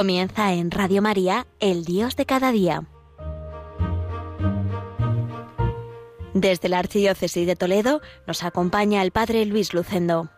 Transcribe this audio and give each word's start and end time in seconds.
Comienza 0.00 0.54
en 0.54 0.70
Radio 0.70 1.02
María, 1.02 1.44
El 1.60 1.84
Dios 1.84 2.16
de 2.16 2.24
cada 2.24 2.52
día. 2.52 2.84
Desde 6.32 6.70
la 6.70 6.78
Archidiócesis 6.78 7.46
de 7.46 7.54
Toledo 7.54 8.00
nos 8.26 8.42
acompaña 8.42 9.02
el 9.02 9.10
Padre 9.10 9.44
Luis 9.44 9.74
Lucendo. 9.74 10.30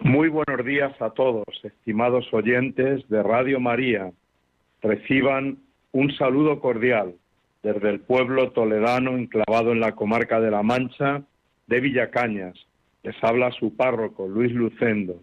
Muy 0.00 0.28
buenos 0.28 0.66
días 0.66 0.92
a 1.00 1.08
todos, 1.08 1.46
estimados 1.62 2.26
oyentes 2.34 3.08
de 3.08 3.22
Radio 3.22 3.60
María. 3.60 4.12
Reciban 4.82 5.56
un 5.92 6.12
saludo 6.16 6.60
cordial 6.60 7.14
desde 7.62 7.88
el 7.88 8.00
pueblo 8.00 8.50
toledano 8.50 9.16
enclavado 9.16 9.72
en 9.72 9.80
la 9.80 9.92
comarca 9.92 10.38
de 10.38 10.50
La 10.50 10.62
Mancha 10.62 11.22
de 11.66 11.80
Villacañas, 11.80 12.67
les 13.08 13.24
habla 13.24 13.50
su 13.52 13.74
párroco, 13.74 14.28
Luis 14.28 14.52
Lucendo, 14.52 15.22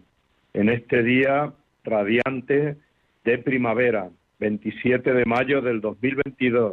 en 0.54 0.70
este 0.70 1.04
día 1.04 1.52
radiante 1.84 2.76
de 3.24 3.38
primavera, 3.38 4.10
27 4.40 5.12
de 5.12 5.24
mayo 5.24 5.60
del 5.60 5.80
2022, 5.80 6.72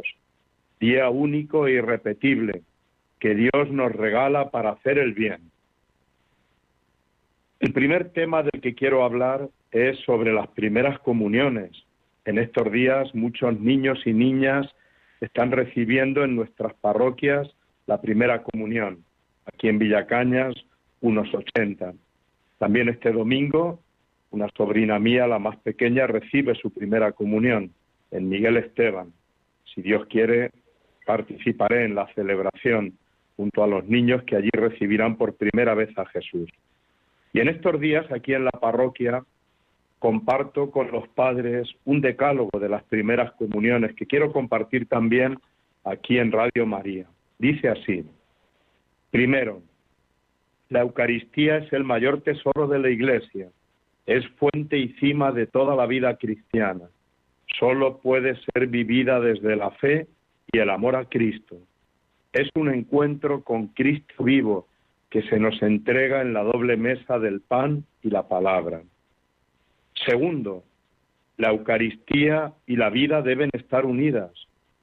día 0.80 1.08
único 1.10 1.68
e 1.68 1.74
irrepetible 1.74 2.62
que 3.20 3.36
Dios 3.36 3.70
nos 3.70 3.92
regala 3.92 4.50
para 4.50 4.70
hacer 4.70 4.98
el 4.98 5.12
bien. 5.14 5.52
El 7.60 7.72
primer 7.72 8.10
tema 8.10 8.42
del 8.42 8.60
que 8.60 8.74
quiero 8.74 9.04
hablar 9.04 9.48
es 9.70 9.96
sobre 10.00 10.32
las 10.32 10.48
primeras 10.48 10.98
comuniones. 10.98 11.70
En 12.24 12.38
estos 12.38 12.72
días 12.72 13.14
muchos 13.14 13.60
niños 13.60 14.04
y 14.04 14.12
niñas 14.12 14.66
están 15.20 15.52
recibiendo 15.52 16.24
en 16.24 16.34
nuestras 16.34 16.74
parroquias 16.74 17.48
la 17.86 18.00
primera 18.00 18.42
comunión. 18.42 19.04
Aquí 19.46 19.68
en 19.68 19.78
Villacañas 19.78 20.54
unos 21.04 21.32
80. 21.34 21.92
También 22.58 22.88
este 22.88 23.12
domingo, 23.12 23.78
una 24.30 24.48
sobrina 24.56 24.98
mía, 24.98 25.26
la 25.26 25.38
más 25.38 25.56
pequeña, 25.58 26.06
recibe 26.06 26.54
su 26.54 26.70
primera 26.70 27.12
comunión 27.12 27.72
en 28.10 28.28
Miguel 28.30 28.56
Esteban. 28.56 29.12
Si 29.74 29.82
Dios 29.82 30.06
quiere, 30.06 30.50
participaré 31.04 31.84
en 31.84 31.94
la 31.94 32.06
celebración 32.14 32.94
junto 33.36 33.62
a 33.62 33.66
los 33.66 33.84
niños 33.86 34.22
que 34.22 34.36
allí 34.36 34.48
recibirán 34.54 35.16
por 35.16 35.36
primera 35.36 35.74
vez 35.74 35.90
a 35.98 36.06
Jesús. 36.06 36.48
Y 37.34 37.40
en 37.40 37.48
estos 37.48 37.78
días, 37.78 38.10
aquí 38.10 38.32
en 38.32 38.46
la 38.46 38.52
parroquia, 38.52 39.24
comparto 39.98 40.70
con 40.70 40.90
los 40.90 41.06
padres 41.08 41.68
un 41.84 42.00
decálogo 42.00 42.58
de 42.58 42.70
las 42.70 42.82
primeras 42.84 43.32
comuniones 43.32 43.94
que 43.94 44.06
quiero 44.06 44.32
compartir 44.32 44.88
también 44.88 45.38
aquí 45.84 46.16
en 46.16 46.32
Radio 46.32 46.64
María. 46.64 47.06
Dice 47.38 47.68
así, 47.68 48.06
primero, 49.10 49.60
la 50.68 50.80
Eucaristía 50.80 51.58
es 51.58 51.72
el 51.72 51.84
mayor 51.84 52.22
tesoro 52.22 52.66
de 52.66 52.78
la 52.78 52.90
Iglesia, 52.90 53.48
es 54.06 54.26
fuente 54.36 54.78
y 54.78 54.88
cima 54.94 55.32
de 55.32 55.46
toda 55.46 55.76
la 55.76 55.86
vida 55.86 56.16
cristiana. 56.16 56.88
Solo 57.58 57.98
puede 57.98 58.36
ser 58.36 58.66
vivida 58.66 59.20
desde 59.20 59.56
la 59.56 59.70
fe 59.72 60.06
y 60.52 60.58
el 60.58 60.70
amor 60.70 60.96
a 60.96 61.04
Cristo. 61.04 61.56
Es 62.32 62.48
un 62.54 62.72
encuentro 62.72 63.42
con 63.42 63.68
Cristo 63.68 64.24
vivo 64.24 64.66
que 65.10 65.22
se 65.22 65.38
nos 65.38 65.62
entrega 65.62 66.22
en 66.22 66.32
la 66.32 66.42
doble 66.42 66.76
mesa 66.76 67.18
del 67.18 67.40
pan 67.40 67.84
y 68.02 68.10
la 68.10 68.26
palabra. 68.26 68.82
Segundo, 70.06 70.64
la 71.36 71.50
Eucaristía 71.50 72.52
y 72.66 72.76
la 72.76 72.90
vida 72.90 73.22
deben 73.22 73.50
estar 73.52 73.86
unidas. 73.86 74.32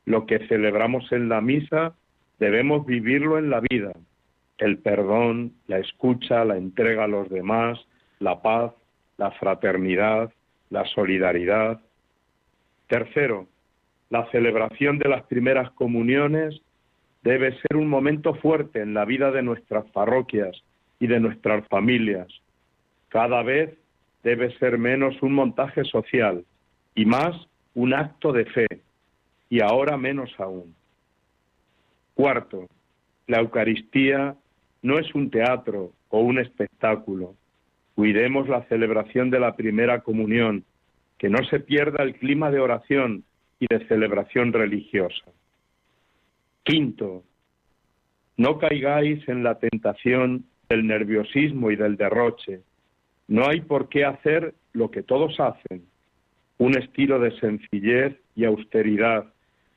Lo 0.06 0.25
que 0.25 0.47
celebramos 0.47 1.12
en 1.12 1.28
la 1.28 1.41
misa 1.41 1.94
debemos 2.40 2.86
vivirlo 2.86 3.38
en 3.38 3.50
la 3.50 3.59
vida 3.59 3.91
el 4.61 4.77
perdón, 4.77 5.53
la 5.66 5.79
escucha, 5.79 6.45
la 6.45 6.55
entrega 6.55 7.05
a 7.05 7.07
los 7.07 7.27
demás, 7.29 7.79
la 8.19 8.44
paz, 8.44 8.72
la 9.17 9.31
fraternidad, 9.31 10.31
la 10.69 10.85
solidaridad. 10.85 11.81
Tercero, 12.88 13.47
la 14.11 14.29
celebración 14.29 14.99
de 14.99 15.09
las 15.09 15.23
primeras 15.23 15.72
comuniones 15.72 16.61
debe 17.23 17.57
ser 17.59 17.75
un 17.75 17.88
momento 17.88 18.35
fuerte 18.35 18.81
en 18.81 18.94
la 18.94 19.03
vida 19.03 19.31
de 19.31 19.41
nuestras 19.41 19.85
parroquias 19.89 20.55
y 20.99 21.07
de 21.07 21.19
nuestras 21.19 21.67
familias. 21.67 22.28
Cada 23.09 23.41
vez 23.41 23.75
debe 24.22 24.55
ser 24.59 24.78
menos 24.78 25.19
un 25.23 25.33
montaje 25.33 25.83
social 25.85 26.45
y 26.93 27.05
más 27.05 27.35
un 27.73 27.95
acto 27.95 28.31
de 28.31 28.45
fe, 28.45 28.67
y 29.49 29.61
ahora 29.61 29.97
menos 29.97 30.31
aún. 30.38 30.75
Cuarto, 32.13 32.67
la 33.25 33.39
Eucaristía 33.39 34.35
no 34.81 35.00
es 35.00 35.14
un 35.14 35.30
teatro 35.30 35.92
o 36.09 36.19
un 36.22 36.40
espectáculo. 36.40 37.36
Cuidemos 37.96 38.50
la 38.50 38.64
celebración 38.66 39.30
de 39.30 39.40
la 39.40 39.56
primera 39.56 40.02
comunión, 40.02 40.64
que 41.18 41.30
no 41.30 41.44
se 41.50 41.59
pierda 41.59 42.03
el 42.03 42.16
clima 42.16 42.50
de 42.50 42.59
oración 42.59 43.24
y 43.59 43.68
de 43.70 43.86
celebración 43.88 44.53
religiosa. 44.53 45.31
Quinto, 46.64 47.24
no 48.38 48.58
caigáis 48.58 49.28
en 49.28 49.44
la 49.44 49.59
tentación 49.59 50.46
del 50.70 50.88
nerviosismo 50.88 51.70
y 51.70 51.75
del 51.75 51.97
derroche. 51.97 52.62
No 53.28 53.47
hay 53.47 53.62
por 53.62 53.90
qué 53.90 54.06
hacer 54.06 54.56
lo 54.74 54.90
que 54.90 55.03
todos 55.03 55.40
hacen, 55.40 55.84
un 56.58 56.78
estilo 56.78 57.20
de 57.20 57.38
sencillez 57.40 58.16
y 58.36 58.46
austeridad 58.46 59.25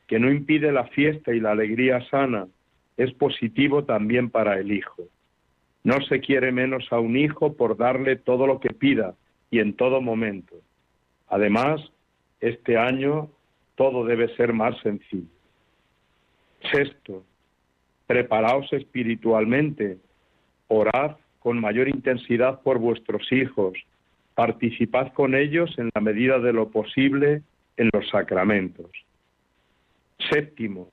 que 0.06 0.18
no 0.18 0.30
impide 0.30 0.72
la 0.72 0.84
fiesta 0.88 1.34
y 1.34 1.40
la 1.40 1.52
alegría 1.52 2.00
sana, 2.10 2.46
es 2.96 3.12
positivo 3.14 3.84
también 3.84 4.30
para 4.30 4.58
el 4.58 4.72
hijo. 4.72 5.02
No 5.82 6.00
se 6.08 6.20
quiere 6.20 6.52
menos 6.52 6.86
a 6.90 6.98
un 6.98 7.16
hijo 7.16 7.54
por 7.54 7.76
darle 7.76 8.16
todo 8.16 8.46
lo 8.46 8.60
que 8.60 8.70
pida 8.70 9.14
y 9.50 9.58
en 9.58 9.74
todo 9.74 10.00
momento. 10.00 10.56
Además, 11.28 11.80
este 12.40 12.78
año 12.78 13.30
todo 13.74 14.04
debe 14.04 14.34
ser 14.36 14.52
más 14.52 14.78
sencillo. 14.82 15.28
Sexto, 16.72 17.24
preparaos 18.06 18.72
espiritualmente, 18.72 19.98
orad 20.68 21.16
con 21.40 21.60
mayor 21.60 21.88
intensidad 21.88 22.62
por 22.62 22.78
vuestros 22.78 23.30
hijos, 23.32 23.74
participad 24.34 25.12
con 25.12 25.34
ellos 25.34 25.74
en 25.78 25.90
la 25.94 26.00
medida 26.00 26.38
de 26.38 26.52
lo 26.52 26.70
posible 26.70 27.42
en 27.76 27.90
los 27.92 28.08
sacramentos. 28.08 28.90
Séptimo, 30.30 30.90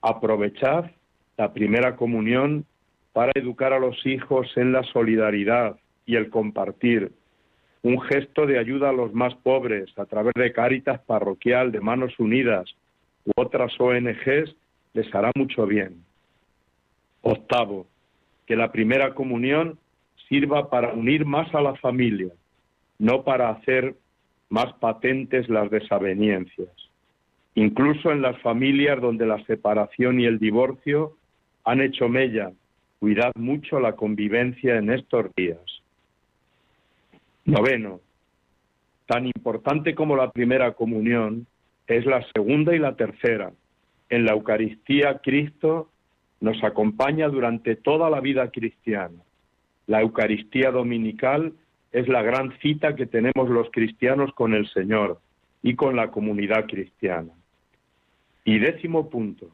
aprovechad 0.00 0.90
la 1.36 1.52
primera 1.52 1.96
comunión 1.96 2.64
para 3.12 3.32
educar 3.34 3.72
a 3.72 3.78
los 3.78 4.04
hijos 4.06 4.50
en 4.56 4.72
la 4.72 4.82
solidaridad 4.84 5.76
y 6.04 6.16
el 6.16 6.30
compartir, 6.30 7.12
un 7.82 8.00
gesto 8.00 8.46
de 8.46 8.58
ayuda 8.58 8.90
a 8.90 8.92
los 8.92 9.12
más 9.14 9.34
pobres 9.36 9.90
a 9.96 10.06
través 10.06 10.34
de 10.34 10.52
Cáritas 10.52 11.00
Parroquial, 11.00 11.72
de 11.72 11.80
Manos 11.80 12.18
Unidas 12.18 12.74
u 13.24 13.30
otras 13.36 13.72
ONGs 13.78 14.54
les 14.92 15.14
hará 15.14 15.30
mucho 15.34 15.66
bien. 15.66 16.04
Octavo, 17.22 17.86
que 18.46 18.56
la 18.56 18.72
primera 18.72 19.14
comunión 19.14 19.78
sirva 20.28 20.70
para 20.70 20.92
unir 20.92 21.24
más 21.24 21.54
a 21.54 21.60
la 21.60 21.74
familia, 21.76 22.32
no 22.98 23.24
para 23.24 23.50
hacer 23.50 23.94
más 24.48 24.72
patentes 24.74 25.48
las 25.48 25.70
desavenencias. 25.70 26.70
Incluso 27.54 28.10
en 28.10 28.22
las 28.22 28.40
familias 28.42 29.00
donde 29.00 29.26
la 29.26 29.42
separación 29.44 30.20
y 30.20 30.26
el 30.26 30.38
divorcio 30.38 31.16
han 31.66 31.80
hecho 31.82 32.08
mella. 32.08 32.52
Cuidad 33.00 33.32
mucho 33.34 33.78
la 33.78 33.92
convivencia 33.92 34.76
en 34.76 34.90
estos 34.90 35.34
días. 35.34 35.60
Noveno. 37.44 38.00
Tan 39.06 39.26
importante 39.26 39.94
como 39.94 40.16
la 40.16 40.30
primera 40.30 40.72
comunión 40.72 41.46
es 41.86 42.06
la 42.06 42.24
segunda 42.34 42.74
y 42.74 42.78
la 42.78 42.96
tercera. 42.96 43.52
En 44.08 44.24
la 44.24 44.32
Eucaristía 44.32 45.18
Cristo 45.18 45.90
nos 46.40 46.62
acompaña 46.64 47.28
durante 47.28 47.76
toda 47.76 48.10
la 48.10 48.20
vida 48.20 48.50
cristiana. 48.50 49.20
La 49.86 50.00
Eucaristía 50.00 50.70
dominical 50.70 51.52
es 51.92 52.08
la 52.08 52.22
gran 52.22 52.56
cita 52.60 52.94
que 52.94 53.06
tenemos 53.06 53.48
los 53.48 53.70
cristianos 53.70 54.32
con 54.34 54.54
el 54.54 54.68
Señor 54.68 55.20
y 55.62 55.74
con 55.74 55.96
la 55.96 56.10
comunidad 56.10 56.66
cristiana. 56.66 57.32
Y 58.44 58.58
décimo 58.58 59.10
punto, 59.10 59.50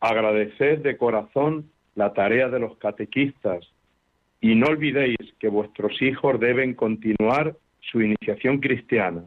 Agradeced 0.00 0.78
de 0.78 0.96
corazón 0.96 1.70
la 1.94 2.12
tarea 2.12 2.48
de 2.48 2.58
los 2.58 2.76
catequistas 2.78 3.70
y 4.40 4.54
no 4.54 4.68
olvidéis 4.68 5.18
que 5.38 5.48
vuestros 5.48 6.00
hijos 6.00 6.40
deben 6.40 6.74
continuar 6.74 7.56
su 7.80 8.00
iniciación 8.00 8.58
cristiana, 8.58 9.24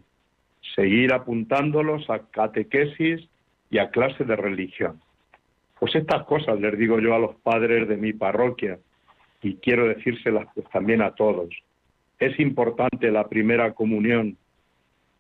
seguir 0.76 1.14
apuntándolos 1.14 2.10
a 2.10 2.20
catequesis 2.32 3.28
y 3.70 3.78
a 3.78 3.90
clase 3.90 4.24
de 4.24 4.36
religión. 4.36 5.00
Pues 5.80 5.96
estas 5.96 6.24
cosas 6.24 6.60
les 6.60 6.78
digo 6.78 7.00
yo 7.00 7.14
a 7.14 7.20
los 7.20 7.36
padres 7.36 7.88
de 7.88 7.98
mi 7.98 8.14
parroquia 8.14 8.80
y 9.42 9.56
quiero 9.56 9.88
decírselas 9.88 10.48
pues 10.56 10.68
también 10.70 11.02
a 11.02 11.12
todos. 11.12 11.50
Es 12.20 12.40
importante 12.40 13.12
la 13.12 13.28
primera 13.28 13.74
comunión, 13.74 14.38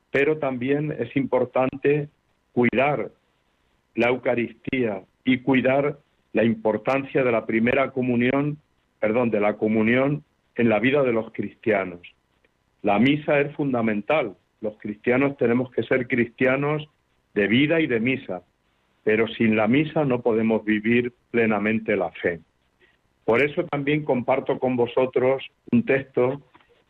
pero 0.09 0.37
también 0.37 0.95
es 0.97 1.15
importante 1.15 2.09
cuidar 2.53 3.11
la 3.95 4.07
Eucaristía, 4.07 5.03
y 5.25 5.39
cuidar 5.39 5.99
la 6.33 6.43
importancia 6.43 7.23
de 7.23 7.31
la 7.31 7.45
primera 7.45 7.91
comunión, 7.91 8.57
perdón, 8.99 9.29
de 9.29 9.39
la 9.39 9.55
comunión 9.57 10.23
en 10.55 10.69
la 10.69 10.79
vida 10.79 11.03
de 11.03 11.13
los 11.13 11.31
cristianos. 11.31 12.01
La 12.81 12.99
misa 12.99 13.39
es 13.39 13.55
fundamental. 13.55 14.35
Los 14.61 14.77
cristianos 14.77 15.37
tenemos 15.37 15.71
que 15.71 15.83
ser 15.83 16.07
cristianos 16.07 16.87
de 17.33 17.47
vida 17.47 17.79
y 17.79 17.87
de 17.87 17.99
misa, 17.99 18.43
pero 19.03 19.27
sin 19.27 19.55
la 19.55 19.67
misa 19.67 20.05
no 20.05 20.21
podemos 20.21 20.63
vivir 20.65 21.13
plenamente 21.31 21.95
la 21.95 22.11
fe. 22.11 22.39
Por 23.25 23.41
eso 23.41 23.63
también 23.65 24.03
comparto 24.03 24.59
con 24.59 24.75
vosotros 24.75 25.43
un 25.71 25.85
texto 25.85 26.41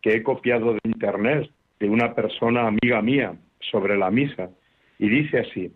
que 0.01 0.15
he 0.15 0.23
copiado 0.23 0.73
de 0.73 0.79
internet 0.83 1.49
de 1.79 1.89
una 1.89 2.13
persona 2.13 2.67
amiga 2.67 3.01
mía 3.01 3.35
sobre 3.59 3.97
la 3.97 4.09
misa 4.09 4.49
y 4.99 5.09
dice 5.09 5.39
así, 5.39 5.71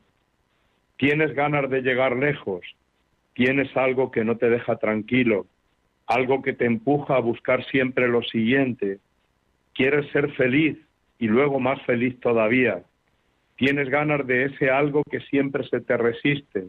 tienes 0.97 1.33
ganas 1.33 1.69
de 1.69 1.81
llegar 1.81 2.15
lejos, 2.15 2.61
tienes 3.33 3.75
algo 3.77 4.11
que 4.11 4.25
no 4.25 4.37
te 4.37 4.49
deja 4.49 4.77
tranquilo, 4.77 5.45
algo 6.07 6.41
que 6.41 6.53
te 6.53 6.65
empuja 6.65 7.15
a 7.15 7.19
buscar 7.21 7.63
siempre 7.65 8.07
lo 8.07 8.23
siguiente, 8.23 8.99
quieres 9.73 10.09
ser 10.11 10.31
feliz 10.33 10.77
y 11.19 11.27
luego 11.27 11.59
más 11.59 11.81
feliz 11.83 12.19
todavía, 12.19 12.83
tienes 13.57 13.89
ganas 13.89 14.25
de 14.25 14.45
ese 14.45 14.69
algo 14.69 15.03
que 15.09 15.19
siempre 15.21 15.67
se 15.67 15.81
te 15.81 15.97
resiste, 15.97 16.65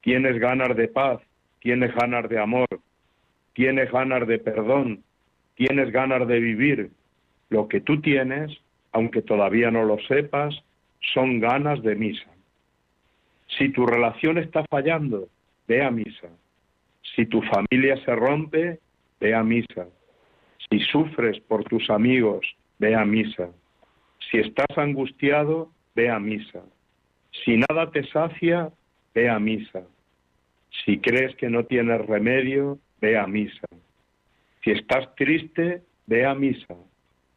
tienes 0.00 0.38
ganas 0.38 0.76
de 0.76 0.88
paz, 0.88 1.20
tienes 1.60 1.94
ganas 1.94 2.28
de 2.28 2.38
amor, 2.38 2.68
tienes 3.54 3.90
ganas 3.90 4.26
de 4.26 4.38
perdón, 4.38 5.02
tienes 5.54 5.90
ganas 5.92 6.26
de 6.26 6.40
vivir. 6.40 6.90
Lo 7.50 7.68
que 7.68 7.80
tú 7.80 8.00
tienes, 8.00 8.50
aunque 8.92 9.22
todavía 9.22 9.70
no 9.70 9.84
lo 9.84 9.98
sepas, 10.08 10.54
son 11.12 11.40
ganas 11.40 11.82
de 11.82 11.96
misa. 11.96 12.30
Si 13.58 13.68
tu 13.70 13.86
relación 13.86 14.38
está 14.38 14.64
fallando, 14.70 15.28
ve 15.66 15.82
a 15.82 15.90
misa. 15.90 16.28
Si 17.14 17.26
tu 17.26 17.42
familia 17.42 17.96
se 18.04 18.14
rompe, 18.14 18.78
ve 19.20 19.34
a 19.34 19.42
misa. 19.42 19.86
Si 20.68 20.78
sufres 20.80 21.40
por 21.40 21.64
tus 21.64 21.90
amigos, 21.90 22.46
ve 22.78 22.94
a 22.94 23.04
misa. 23.04 23.50
Si 24.30 24.38
estás 24.38 24.76
angustiado, 24.76 25.70
ve 25.94 26.08
a 26.10 26.18
misa. 26.18 26.62
Si 27.44 27.56
nada 27.56 27.90
te 27.90 28.04
sacia, 28.04 28.70
ve 29.14 29.28
a 29.28 29.38
misa. 29.38 29.82
Si 30.84 30.98
crees 30.98 31.34
que 31.36 31.48
no 31.48 31.64
tienes 31.64 32.06
remedio, 32.06 32.78
ve 33.00 33.18
a 33.18 33.26
misa. 33.26 33.66
Si 34.62 34.70
estás 34.70 35.14
triste, 35.16 35.82
ve 36.06 36.26
a 36.26 36.34
misa. 36.34 36.74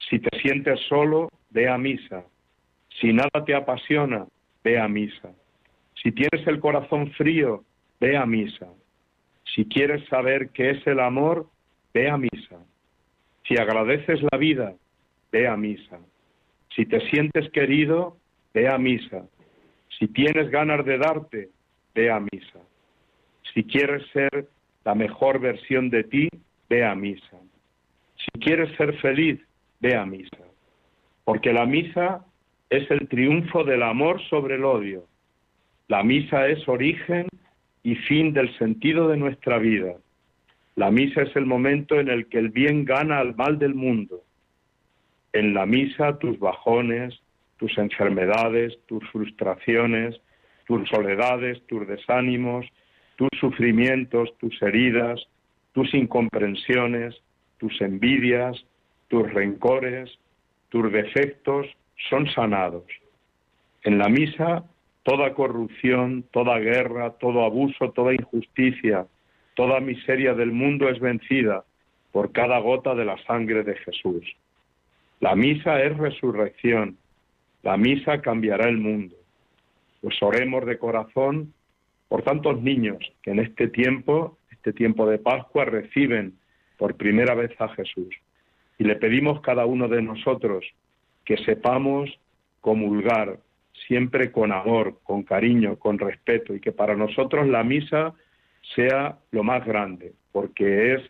Si 0.10 0.20
te 0.20 0.38
sientes 0.40 0.80
solo, 0.88 1.30
ve 1.50 1.68
a 1.70 1.78
misa. 1.78 2.24
Si 3.00 3.12
nada 3.14 3.44
te 3.46 3.56
apasiona, 3.56 4.28
ve 4.64 4.80
a 4.80 4.88
misa. 4.88 5.30
Si 6.04 6.12
tienes 6.12 6.46
el 6.46 6.60
corazón 6.60 7.12
frío, 7.12 7.64
ve 8.02 8.18
a 8.18 8.26
misa. 8.26 8.68
Si 9.56 9.66
quieres 9.66 10.06
saber 10.10 10.50
qué 10.50 10.72
es 10.72 10.86
el 10.86 11.00
amor, 11.00 11.48
ve 11.94 12.10
a 12.10 12.18
misa. 12.18 12.60
Si 13.48 13.58
agradeces 13.58 14.20
la 14.32 14.38
vida, 14.38 14.74
ve 15.32 15.48
a 15.48 15.56
misa. 15.56 16.00
Si 16.76 16.86
te 16.86 17.00
sientes 17.10 17.50
querido, 17.52 18.18
ve 18.54 18.68
a 18.68 18.78
misa. 18.78 19.26
Si 19.98 20.08
tienes 20.08 20.50
ganas 20.50 20.86
de 20.86 20.98
darte, 20.98 21.50
ve 21.96 22.12
a 22.12 22.20
misa. 22.20 22.60
Si 23.54 23.64
quieres 23.64 24.06
ser 24.12 24.50
la 24.84 24.96
mejor 24.96 25.40
versión 25.40 25.90
de 25.90 26.04
ti, 26.04 26.28
ve 26.70 26.84
a 26.84 26.96
misa. 26.96 27.38
Si 28.18 28.40
quieres 28.40 28.76
ser 28.76 28.94
feliz, 29.00 29.40
ve 29.80 29.96
a 29.96 30.06
misa. 30.06 30.44
Porque 31.24 31.54
la 31.54 31.66
misa 31.66 32.26
es 32.70 32.90
el 32.92 33.08
triunfo 33.08 33.64
del 33.64 33.84
amor 33.84 34.22
sobre 34.30 34.56
el 34.56 34.66
odio. 34.66 35.06
La 35.88 36.04
misa 36.04 36.48
es 36.48 36.68
origen 36.68 37.28
y 37.84 37.96
fin 37.96 38.34
del 38.34 38.58
sentido 38.58 39.10
de 39.10 39.18
nuestra 39.18 39.58
vida. 39.58 39.96
La 40.76 40.90
misa 40.90 41.24
es 41.24 41.36
el 41.36 41.46
momento 41.46 42.00
en 42.00 42.08
el 42.08 42.28
que 42.28 42.40
el 42.40 42.50
bien 42.50 42.86
gana 42.86 43.20
al 43.20 43.36
mal 43.36 43.60
del 43.60 43.76
mundo. 43.76 44.22
En 45.34 45.54
la 45.54 45.66
misa 45.66 46.18
tus 46.20 46.40
bajones, 46.40 47.20
tus 47.58 47.78
enfermedades, 47.78 48.78
tus 48.88 49.08
frustraciones, 49.12 50.20
tus 50.66 50.88
soledades, 50.90 51.62
tus 51.68 51.88
desánimos, 51.88 52.66
tus 53.16 53.30
sufrimientos, 53.40 54.36
tus 54.40 54.60
heridas, 54.62 55.20
tus 55.74 55.94
incomprensiones, 55.94 57.16
tus 57.58 57.80
envidias, 57.82 58.66
tus 59.10 59.32
rencores, 59.34 60.10
tus 60.70 60.92
defectos 60.92 61.68
son 62.10 62.28
sanados. 62.34 62.86
En 63.84 63.98
la 63.98 64.08
misa, 64.08 64.64
toda 65.04 65.34
corrupción, 65.34 66.24
toda 66.32 66.60
guerra, 66.60 67.12
todo 67.20 67.44
abuso, 67.44 67.92
toda 67.92 68.14
injusticia, 68.14 69.06
toda 69.54 69.80
miseria 69.80 70.34
del 70.34 70.52
mundo 70.52 70.90
es 70.90 71.00
vencida 71.00 71.64
por 72.12 72.32
cada 72.32 72.60
gota 72.60 72.96
de 72.96 73.06
la 73.06 73.18
sangre 73.26 73.64
de 73.64 73.76
Jesús. 73.76 74.24
La 75.20 75.36
misa 75.36 75.82
es 75.82 75.98
resurrección. 75.98 76.98
La 77.62 77.78
misa 77.78 78.22
cambiará 78.22 78.70
el 78.70 78.78
mundo. 78.78 79.16
Pues 80.02 80.22
oremos 80.22 80.66
de 80.66 80.78
corazón 80.78 81.54
por 82.08 82.24
tantos 82.24 82.62
niños 82.62 83.00
que 83.22 83.32
en 83.32 83.40
este 83.40 83.68
tiempo, 83.68 84.38
este 84.52 84.74
tiempo 84.74 85.10
de 85.10 85.18
Pascua, 85.18 85.66
reciben 85.66 86.34
por 86.78 86.96
primera 86.96 87.36
vez 87.36 87.52
a 87.60 87.70
Jesús. 87.70 88.14
Y 88.78 88.84
le 88.84 88.96
pedimos 88.96 89.42
cada 89.42 89.66
uno 89.66 89.88
de 89.88 90.02
nosotros 90.02 90.66
que 91.26 91.38
sepamos 91.38 92.10
comulgar 92.62 93.40
siempre 93.88 94.32
con 94.32 94.52
amor, 94.52 95.00
con 95.04 95.24
cariño, 95.24 95.78
con 95.78 96.00
respeto 96.00 96.54
y 96.54 96.60
que 96.60 96.72
para 96.72 96.96
nosotros 96.96 97.48
la 97.48 97.64
misa 97.64 98.14
sea 98.76 99.18
lo 99.32 99.44
más 99.44 99.66
grande, 99.66 100.14
porque 100.32 100.94
es 100.94 101.02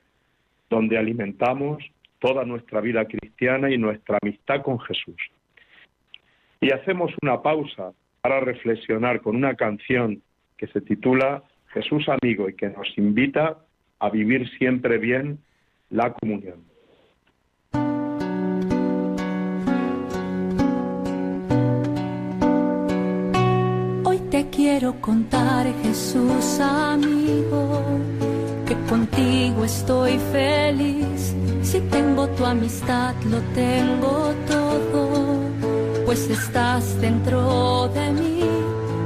donde 0.70 0.98
alimentamos 0.98 1.84
toda 2.20 2.46
nuestra 2.46 2.82
vida 2.82 3.06
cristiana 3.06 3.70
y 3.70 3.78
nuestra 3.78 4.18
amistad 4.22 4.62
con 4.62 4.80
Jesús. 4.80 5.18
Y 6.62 6.72
hacemos 6.72 7.12
una 7.22 7.42
pausa 7.42 7.92
para 8.22 8.40
reflexionar 8.40 9.22
con 9.22 9.36
una 9.36 9.56
canción 9.56 10.22
que 10.58 10.68
se 10.68 10.82
titula 10.82 11.44
Jesús 11.74 12.08
amigo 12.08 12.48
y 12.48 12.56
que 12.56 12.70
nos 12.70 12.98
invita 12.98 13.58
a 14.00 14.10
vivir 14.10 14.50
siempre 14.58 14.98
bien 14.98 15.40
la 15.90 16.14
comunión. 16.14 16.73
Quiero 24.64 24.94
contar, 25.02 25.66
Jesús 25.84 26.46
amigo, 26.62 27.82
que 28.66 28.76
contigo 28.90 29.66
estoy 29.66 30.18
feliz. 30.32 31.36
Si 31.64 31.82
tengo 31.96 32.30
tu 32.30 32.46
amistad, 32.46 33.14
lo 33.30 33.40
tengo 33.62 34.34
todo, 34.48 35.02
pues 36.06 36.30
estás 36.30 36.84
dentro 37.02 37.90
de 37.90 38.06
mí 38.12 38.40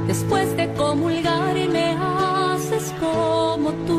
Después 0.06 0.56
de 0.56 0.72
comulgar 0.74 1.54
y 1.56 1.68
me 1.68 1.88
haces 1.98 2.94
como 3.00 3.70
tú, 3.86 3.97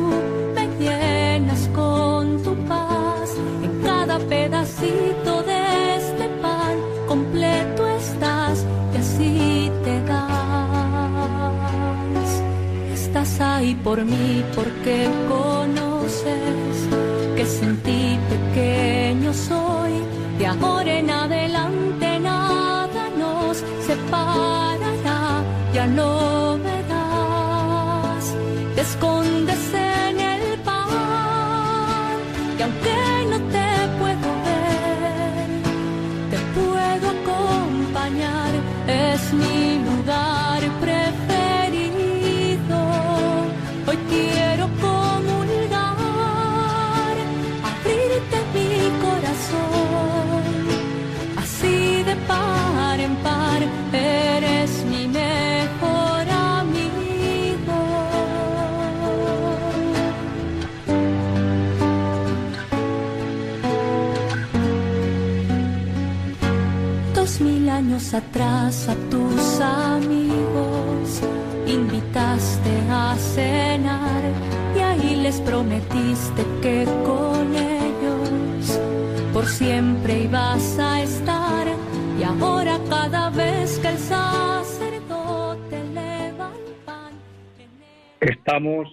porque 14.55 15.07
conoces 15.27 15.58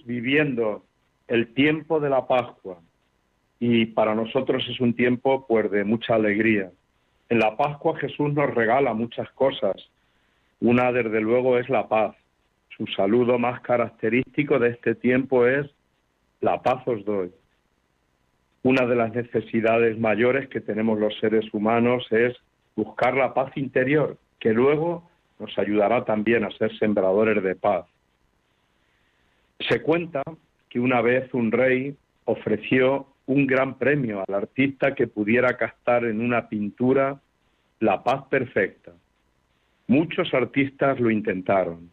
viviendo 0.07 0.85
el 1.27 1.53
tiempo 1.53 1.99
de 1.99 2.09
la 2.09 2.25
Pascua 2.25 2.79
y 3.59 3.87
para 3.87 4.15
nosotros 4.15 4.65
es 4.69 4.79
un 4.79 4.93
tiempo 4.93 5.45
pues 5.45 5.69
de 5.69 5.83
mucha 5.83 6.15
alegría. 6.15 6.71
En 7.29 7.39
la 7.39 7.57
Pascua 7.57 7.97
Jesús 7.99 8.33
nos 8.33 8.53
regala 8.55 8.93
muchas 8.93 9.29
cosas. 9.31 9.75
Una 10.61 10.91
desde 10.91 11.19
luego 11.19 11.57
es 11.57 11.69
la 11.69 11.87
paz. 11.87 12.15
Su 12.75 12.87
saludo 12.87 13.37
más 13.37 13.59
característico 13.61 14.59
de 14.59 14.69
este 14.69 14.95
tiempo 14.95 15.45
es 15.45 15.67
la 16.39 16.61
paz 16.61 16.87
os 16.87 17.03
doy. 17.03 17.31
Una 18.63 18.85
de 18.85 18.95
las 18.95 19.13
necesidades 19.13 19.99
mayores 19.99 20.47
que 20.47 20.61
tenemos 20.61 20.99
los 20.99 21.17
seres 21.19 21.45
humanos 21.53 22.07
es 22.11 22.35
buscar 22.75 23.15
la 23.15 23.33
paz 23.33 23.51
interior, 23.57 24.17
que 24.39 24.53
luego 24.53 25.09
nos 25.39 25.57
ayudará 25.57 26.05
también 26.05 26.45
a 26.45 26.51
ser 26.51 26.75
sembradores 26.77 27.43
de 27.43 27.55
paz. 27.55 27.85
Se 29.59 29.81
cuenta 29.81 30.21
que 30.69 30.79
una 30.79 31.01
vez 31.01 31.33
un 31.33 31.51
rey 31.51 31.95
ofreció 32.25 33.07
un 33.25 33.47
gran 33.47 33.77
premio 33.77 34.23
al 34.27 34.33
artista 34.33 34.95
que 34.95 35.07
pudiera 35.07 35.57
captar 35.57 36.05
en 36.05 36.21
una 36.21 36.47
pintura 36.47 37.19
la 37.79 38.03
paz 38.03 38.25
perfecta. 38.29 38.93
Muchos 39.87 40.33
artistas 40.33 40.99
lo 40.99 41.09
intentaron. 41.09 41.89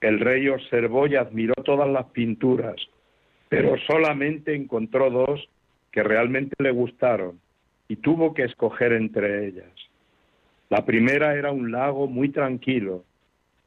El 0.00 0.20
rey 0.20 0.48
observó 0.48 1.06
y 1.06 1.16
admiró 1.16 1.54
todas 1.64 1.88
las 1.88 2.06
pinturas, 2.06 2.76
pero 3.48 3.76
solamente 3.86 4.54
encontró 4.54 5.10
dos 5.10 5.48
que 5.90 6.02
realmente 6.02 6.54
le 6.62 6.70
gustaron 6.70 7.40
y 7.88 7.96
tuvo 7.96 8.34
que 8.34 8.44
escoger 8.44 8.92
entre 8.92 9.46
ellas. 9.46 9.72
La 10.68 10.84
primera 10.84 11.34
era 11.34 11.50
un 11.50 11.72
lago 11.72 12.06
muy 12.06 12.28
tranquilo. 12.28 13.04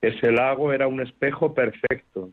Ese 0.02 0.32
lago 0.32 0.72
era 0.72 0.88
un 0.88 1.02
espejo 1.02 1.54
perfecto, 1.54 2.30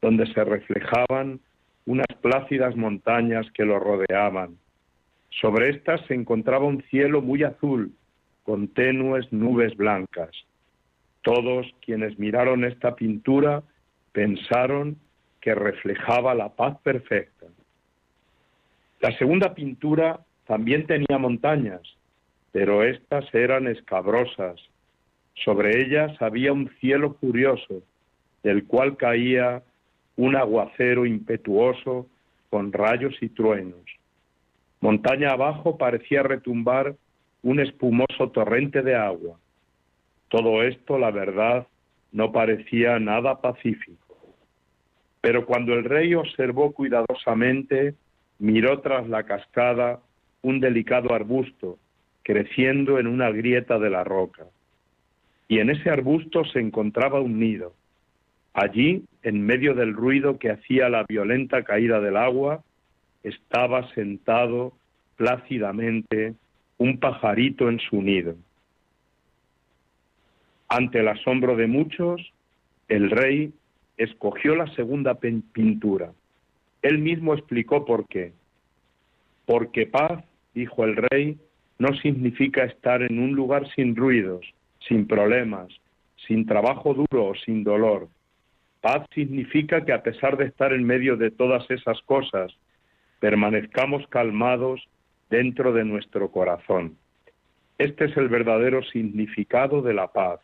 donde 0.00 0.26
se 0.32 0.44
reflejaban 0.44 1.40
unas 1.86 2.06
plácidas 2.20 2.76
montañas 2.76 3.46
que 3.52 3.64
lo 3.64 3.78
rodeaban. 3.78 4.56
Sobre 5.40 5.70
estas 5.70 6.00
se 6.06 6.14
encontraba 6.14 6.66
un 6.66 6.82
cielo 6.90 7.22
muy 7.22 7.42
azul, 7.42 7.92
con 8.42 8.68
tenues 8.68 9.32
nubes 9.32 9.76
blancas. 9.76 10.30
Todos 11.22 11.66
quienes 11.84 12.18
miraron 12.18 12.64
esta 12.64 12.96
pintura 12.96 13.62
pensaron 14.12 14.96
que 15.40 15.54
reflejaba 15.54 16.34
la 16.34 16.50
paz 16.50 16.78
perfecta. 16.82 17.46
La 19.00 19.16
segunda 19.18 19.54
pintura 19.54 20.20
también 20.46 20.86
tenía 20.86 21.18
montañas, 21.18 21.80
pero 22.52 22.82
éstas 22.82 23.24
eran 23.32 23.66
escabrosas. 23.66 24.60
Sobre 25.44 25.80
ellas 25.80 26.20
había 26.20 26.52
un 26.52 26.70
cielo 26.80 27.16
furioso, 27.20 27.82
del 28.42 28.66
cual 28.66 28.96
caía 28.96 29.62
un 30.20 30.36
aguacero 30.36 31.06
impetuoso 31.06 32.06
con 32.50 32.74
rayos 32.74 33.16
y 33.22 33.30
truenos. 33.30 33.80
Montaña 34.82 35.30
abajo 35.30 35.78
parecía 35.78 36.22
retumbar 36.22 36.94
un 37.42 37.58
espumoso 37.58 38.28
torrente 38.30 38.82
de 38.82 38.94
agua. 38.94 39.38
Todo 40.28 40.62
esto, 40.62 40.98
la 40.98 41.10
verdad, 41.10 41.66
no 42.12 42.32
parecía 42.32 42.98
nada 42.98 43.40
pacífico. 43.40 44.18
Pero 45.22 45.46
cuando 45.46 45.72
el 45.72 45.84
rey 45.84 46.14
observó 46.14 46.72
cuidadosamente, 46.72 47.94
miró 48.38 48.80
tras 48.82 49.08
la 49.08 49.22
cascada 49.22 50.00
un 50.42 50.60
delicado 50.60 51.14
arbusto 51.14 51.78
creciendo 52.24 52.98
en 52.98 53.06
una 53.06 53.30
grieta 53.30 53.78
de 53.78 53.88
la 53.88 54.04
roca. 54.04 54.44
Y 55.48 55.60
en 55.60 55.70
ese 55.70 55.88
arbusto 55.88 56.44
se 56.44 56.60
encontraba 56.60 57.20
un 57.20 57.40
nido. 57.40 57.72
Allí, 58.52 59.04
en 59.22 59.42
medio 59.46 59.74
del 59.74 59.94
ruido 59.94 60.38
que 60.38 60.50
hacía 60.50 60.88
la 60.88 61.04
violenta 61.08 61.62
caída 61.62 62.00
del 62.00 62.16
agua, 62.16 62.62
estaba 63.22 63.88
sentado 63.94 64.72
plácidamente 65.16 66.34
un 66.78 66.98
pajarito 66.98 67.68
en 67.68 67.78
su 67.78 68.02
nido. 68.02 68.34
Ante 70.68 71.00
el 71.00 71.08
asombro 71.08 71.56
de 71.56 71.66
muchos, 71.66 72.32
el 72.88 73.10
rey 73.10 73.52
escogió 73.96 74.56
la 74.56 74.66
segunda 74.74 75.14
pintura. 75.14 76.12
Él 76.80 76.98
mismo 76.98 77.34
explicó 77.34 77.84
por 77.84 78.06
qué. 78.08 78.32
Porque 79.46 79.86
paz, 79.86 80.24
dijo 80.54 80.84
el 80.84 80.96
rey, 80.96 81.38
no 81.78 81.94
significa 81.96 82.64
estar 82.64 83.02
en 83.02 83.18
un 83.18 83.32
lugar 83.32 83.68
sin 83.74 83.94
ruidos, 83.94 84.46
sin 84.88 85.06
problemas, 85.06 85.68
sin 86.26 86.46
trabajo 86.46 86.94
duro 86.94 87.28
o 87.28 87.34
sin 87.34 87.62
dolor. 87.64 88.08
Paz 88.80 89.06
significa 89.14 89.84
que 89.84 89.92
a 89.92 90.02
pesar 90.02 90.36
de 90.36 90.46
estar 90.46 90.72
en 90.72 90.84
medio 90.84 91.16
de 91.16 91.30
todas 91.30 91.70
esas 91.70 92.00
cosas, 92.02 92.50
permanezcamos 93.20 94.06
calmados 94.08 94.80
dentro 95.28 95.72
de 95.72 95.84
nuestro 95.84 96.30
corazón. 96.30 96.96
Este 97.78 98.06
es 98.06 98.16
el 98.16 98.28
verdadero 98.28 98.82
significado 98.84 99.82
de 99.82 99.94
la 99.94 100.08
paz. 100.08 100.40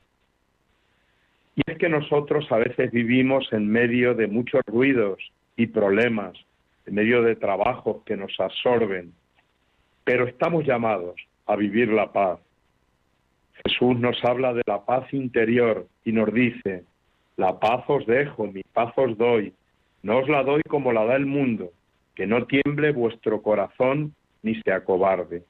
Y 1.54 1.62
es 1.66 1.78
que 1.78 1.88
nosotros 1.88 2.50
a 2.52 2.58
veces 2.58 2.90
vivimos 2.90 3.50
en 3.52 3.68
medio 3.68 4.14
de 4.14 4.26
muchos 4.26 4.60
ruidos 4.66 5.18
y 5.56 5.66
problemas, 5.66 6.34
en 6.84 6.94
medio 6.94 7.22
de 7.22 7.36
trabajos 7.36 8.02
que 8.04 8.16
nos 8.16 8.38
absorben, 8.38 9.12
pero 10.04 10.26
estamos 10.26 10.64
llamados 10.64 11.16
a 11.46 11.56
vivir 11.56 11.88
la 11.88 12.12
paz. 12.12 12.38
Jesús 13.64 13.98
nos 13.98 14.22
habla 14.24 14.52
de 14.52 14.62
la 14.66 14.84
paz 14.84 15.12
interior 15.12 15.86
y 16.04 16.12
nos 16.12 16.32
dice, 16.32 16.84
la 17.36 17.58
paz 17.58 17.84
os 17.88 18.06
dejo, 18.06 18.46
mi 18.46 18.62
paz 18.72 18.92
os 18.96 19.16
doy, 19.16 19.52
no 20.02 20.18
os 20.18 20.28
la 20.28 20.42
doy 20.42 20.62
como 20.68 20.92
la 20.92 21.04
da 21.04 21.16
el 21.16 21.26
mundo, 21.26 21.72
que 22.14 22.26
no 22.26 22.46
tiemble 22.46 22.92
vuestro 22.92 23.42
corazón 23.42 24.14
ni 24.42 24.54
se 24.62 24.72
acobarde. 24.72 25.42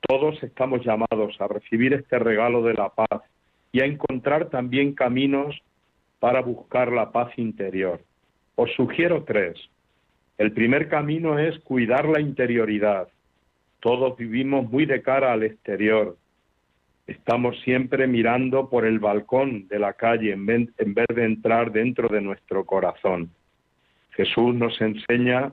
Todos 0.00 0.42
estamos 0.42 0.84
llamados 0.84 1.38
a 1.40 1.48
recibir 1.48 1.92
este 1.92 2.18
regalo 2.18 2.62
de 2.62 2.74
la 2.74 2.88
paz 2.88 3.22
y 3.72 3.80
a 3.80 3.84
encontrar 3.84 4.48
también 4.48 4.94
caminos 4.94 5.60
para 6.18 6.40
buscar 6.40 6.90
la 6.92 7.12
paz 7.12 7.36
interior. 7.38 8.00
Os 8.56 8.72
sugiero 8.72 9.24
tres. 9.24 9.58
El 10.38 10.52
primer 10.52 10.88
camino 10.88 11.38
es 11.38 11.58
cuidar 11.60 12.08
la 12.08 12.20
interioridad. 12.20 13.08
Todos 13.80 14.16
vivimos 14.16 14.70
muy 14.70 14.86
de 14.86 15.02
cara 15.02 15.32
al 15.32 15.42
exterior. 15.42 16.16
Estamos 17.06 17.58
siempre 17.62 18.06
mirando 18.06 18.68
por 18.68 18.86
el 18.86 18.98
balcón 18.98 19.66
de 19.68 19.78
la 19.78 19.94
calle 19.94 20.32
en 20.32 20.46
vez, 20.46 20.68
de 20.76 21.24
entrar 21.24 21.72
dentro 21.72 22.08
de 22.08 22.20
nuestro 22.20 22.64
corazón. 22.64 23.30
Jesús 24.10 24.54
nos 24.54 24.80
enseña 24.80 25.52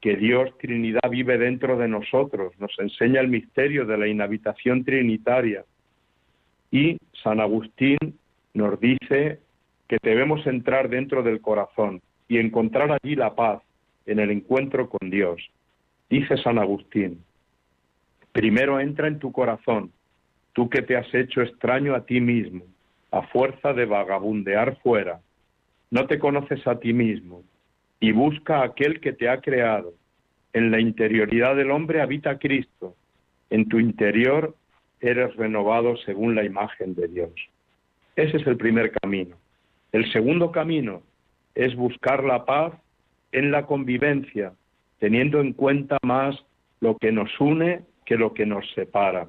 que 0.00 0.16
Dios 0.16 0.56
Trinidad 0.58 1.08
vive 1.10 1.38
dentro 1.38 1.78
de 1.78 1.88
nosotros, 1.88 2.52
nos 2.58 2.76
enseña 2.78 3.20
el 3.20 3.28
misterio 3.28 3.86
de 3.86 3.98
la 3.98 4.08
inhabitación 4.08 4.84
trinitaria. 4.84 5.64
Y 6.70 6.98
San 7.22 7.40
Agustín 7.40 7.98
nos 8.54 8.80
dice 8.80 9.40
que 9.88 9.98
debemos 10.02 10.46
entrar 10.46 10.88
dentro 10.88 11.22
del 11.22 11.40
corazón 11.40 12.00
y 12.28 12.38
encontrar 12.38 12.90
allí 12.92 13.14
la 13.14 13.34
paz 13.34 13.62
en 14.06 14.18
el 14.18 14.30
encuentro 14.30 14.88
con 14.88 15.10
Dios. 15.10 15.40
Dice 16.08 16.36
San 16.38 16.58
Agustín, 16.58 17.24
primero 18.32 18.80
entra 18.80 19.08
en 19.08 19.18
tu 19.18 19.32
corazón, 19.32 19.92
tú 20.52 20.68
que 20.68 20.82
te 20.82 20.96
has 20.96 21.12
hecho 21.14 21.42
extraño 21.42 21.94
a 21.94 22.04
ti 22.04 22.20
mismo, 22.20 22.64
a 23.10 23.22
fuerza 23.22 23.72
de 23.72 23.86
vagabundear 23.86 24.78
fuera. 24.82 25.20
No 25.90 26.06
te 26.06 26.18
conoces 26.18 26.66
a 26.66 26.78
ti 26.78 26.92
mismo, 26.92 27.42
y 28.02 28.10
busca 28.10 28.58
a 28.58 28.64
aquel 28.64 29.00
que 29.00 29.12
te 29.12 29.28
ha 29.28 29.40
creado. 29.40 29.94
En 30.52 30.72
la 30.72 30.80
interioridad 30.80 31.54
del 31.54 31.70
hombre 31.70 32.02
habita 32.02 32.36
Cristo. 32.36 32.96
En 33.48 33.68
tu 33.68 33.78
interior 33.78 34.56
eres 35.00 35.36
renovado 35.36 35.96
según 35.98 36.34
la 36.34 36.44
imagen 36.44 36.96
de 36.96 37.06
Dios. 37.06 37.30
Ese 38.16 38.38
es 38.38 38.46
el 38.48 38.56
primer 38.56 38.90
camino. 38.90 39.36
El 39.92 40.10
segundo 40.12 40.50
camino 40.50 41.02
es 41.54 41.76
buscar 41.76 42.24
la 42.24 42.44
paz 42.44 42.72
en 43.30 43.52
la 43.52 43.66
convivencia, 43.66 44.52
teniendo 44.98 45.40
en 45.40 45.52
cuenta 45.52 45.96
más 46.02 46.36
lo 46.80 46.96
que 46.98 47.12
nos 47.12 47.30
une 47.38 47.82
que 48.04 48.16
lo 48.16 48.34
que 48.34 48.46
nos 48.46 48.68
separa. 48.72 49.28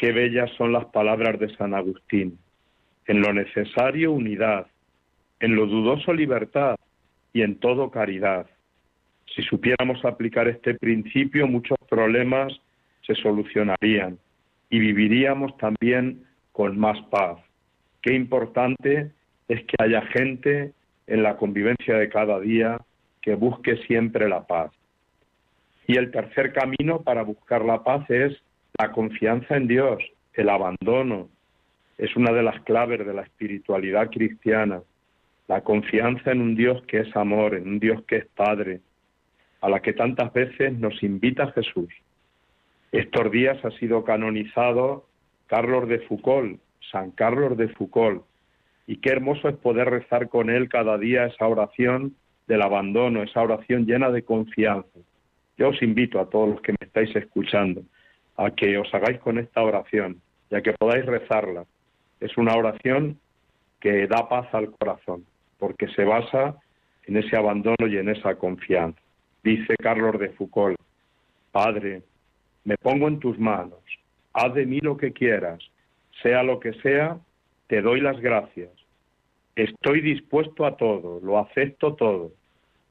Qué 0.00 0.12
bellas 0.12 0.50
son 0.56 0.72
las 0.72 0.86
palabras 0.86 1.38
de 1.38 1.54
San 1.56 1.74
Agustín. 1.74 2.38
En 3.04 3.20
lo 3.20 3.34
necesario 3.34 4.12
unidad, 4.12 4.66
en 5.40 5.54
lo 5.54 5.66
dudoso 5.66 6.14
libertad, 6.14 6.76
y 7.34 7.42
en 7.42 7.56
todo 7.56 7.90
caridad. 7.90 8.46
Si 9.34 9.42
supiéramos 9.42 10.02
aplicar 10.06 10.48
este 10.48 10.72
principio, 10.72 11.46
muchos 11.46 11.76
problemas 11.90 12.50
se 13.02 13.14
solucionarían 13.16 14.18
y 14.70 14.78
viviríamos 14.78 15.54
también 15.58 16.24
con 16.52 16.78
más 16.78 16.98
paz. 17.10 17.36
Qué 18.00 18.14
importante 18.14 19.10
es 19.48 19.60
que 19.66 19.76
haya 19.80 20.00
gente 20.06 20.72
en 21.08 21.22
la 21.22 21.36
convivencia 21.36 21.98
de 21.98 22.08
cada 22.08 22.40
día 22.40 22.80
que 23.20 23.34
busque 23.34 23.76
siempre 23.86 24.30
la 24.30 24.46
paz. 24.46 24.72
Y 25.86 25.98
el 25.98 26.10
tercer 26.10 26.54
camino 26.54 27.02
para 27.02 27.22
buscar 27.22 27.66
la 27.66 27.84
paz 27.84 28.08
es 28.08 28.40
la 28.78 28.92
confianza 28.92 29.56
en 29.56 29.66
Dios, 29.66 30.02
el 30.34 30.48
abandono. 30.48 31.28
Es 31.98 32.16
una 32.16 32.32
de 32.32 32.42
las 32.42 32.60
claves 32.62 33.04
de 33.04 33.12
la 33.12 33.22
espiritualidad 33.22 34.10
cristiana. 34.10 34.82
La 35.48 35.62
confianza 35.62 36.32
en 36.32 36.40
un 36.40 36.54
Dios 36.54 36.82
que 36.86 37.00
es 37.00 37.16
amor, 37.16 37.54
en 37.54 37.68
un 37.68 37.78
Dios 37.78 38.02
que 38.04 38.16
es 38.16 38.26
Padre, 38.26 38.80
a 39.60 39.68
la 39.68 39.80
que 39.80 39.92
tantas 39.92 40.32
veces 40.32 40.72
nos 40.78 41.02
invita 41.02 41.52
Jesús. 41.52 41.92
Estos 42.92 43.30
días 43.30 43.62
ha 43.64 43.70
sido 43.72 44.04
canonizado 44.04 45.06
Carlos 45.46 45.88
de 45.88 45.98
Foucault, 46.00 46.60
San 46.90 47.10
Carlos 47.10 47.56
de 47.56 47.68
Foucault, 47.68 48.24
y 48.86 48.96
qué 48.96 49.10
hermoso 49.10 49.48
es 49.48 49.56
poder 49.56 49.90
rezar 49.90 50.28
con 50.28 50.50
él 50.50 50.68
cada 50.68 50.98
día 50.98 51.26
esa 51.26 51.46
oración 51.46 52.14
del 52.46 52.62
abandono, 52.62 53.22
esa 53.22 53.42
oración 53.42 53.86
llena 53.86 54.10
de 54.10 54.22
confianza. 54.22 54.98
Yo 55.58 55.68
os 55.68 55.82
invito 55.82 56.18
a 56.18 56.30
todos 56.30 56.48
los 56.48 56.60
que 56.62 56.72
me 56.72 56.86
estáis 56.86 57.14
escuchando 57.14 57.82
a 58.36 58.50
que 58.50 58.78
os 58.78 58.92
hagáis 58.94 59.18
con 59.20 59.38
esta 59.38 59.62
oración, 59.62 60.20
ya 60.50 60.62
que 60.62 60.72
podáis 60.72 61.06
rezarla. 61.06 61.64
Es 62.20 62.36
una 62.36 62.54
oración 62.54 63.18
que 63.80 64.06
da 64.06 64.28
paz 64.28 64.46
al 64.52 64.70
corazón, 64.72 65.24
porque 65.58 65.88
se 65.88 66.04
basa 66.04 66.56
en 67.06 67.16
ese 67.16 67.36
abandono 67.36 67.86
y 67.88 67.96
en 67.96 68.08
esa 68.08 68.34
confianza. 68.36 69.00
Dice 69.42 69.74
Carlos 69.78 70.18
de 70.18 70.30
Foucault, 70.30 70.78
Padre, 71.50 72.02
me 72.64 72.76
pongo 72.76 73.08
en 73.08 73.18
tus 73.18 73.38
manos, 73.38 73.80
haz 74.32 74.54
de 74.54 74.66
mí 74.66 74.80
lo 74.80 74.96
que 74.96 75.12
quieras, 75.12 75.58
sea 76.22 76.42
lo 76.42 76.60
que 76.60 76.74
sea, 76.74 77.18
te 77.66 77.80
doy 77.80 78.00
las 78.00 78.20
gracias. 78.20 78.70
Estoy 79.56 80.00
dispuesto 80.00 80.66
a 80.66 80.76
todo, 80.76 81.20
lo 81.22 81.38
acepto 81.38 81.94
todo, 81.94 82.32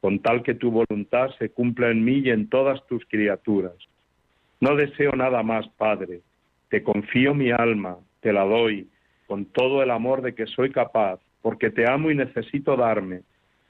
con 0.01 0.19
tal 0.19 0.43
que 0.43 0.55
tu 0.55 0.71
voluntad 0.71 1.29
se 1.37 1.49
cumpla 1.49 1.89
en 1.89 2.03
mí 2.03 2.19
y 2.19 2.29
en 2.29 2.49
todas 2.49 2.85
tus 2.87 3.05
criaturas. 3.05 3.75
No 4.61 4.75
deseo 4.75 5.13
nada 5.13 5.41
más, 5.43 5.67
Padre. 5.77 6.21
Te 6.69 6.83
confío 6.83 7.33
mi 7.33 7.51
alma, 7.51 7.97
te 8.19 8.33
la 8.33 8.43
doy, 8.43 8.87
con 9.27 9.45
todo 9.45 9.81
el 9.81 9.91
amor 9.91 10.21
de 10.21 10.35
que 10.35 10.47
soy 10.47 10.71
capaz, 10.71 11.19
porque 11.41 11.69
te 11.69 11.89
amo 11.89 12.11
y 12.11 12.15
necesito 12.15 12.75
darme, 12.75 13.21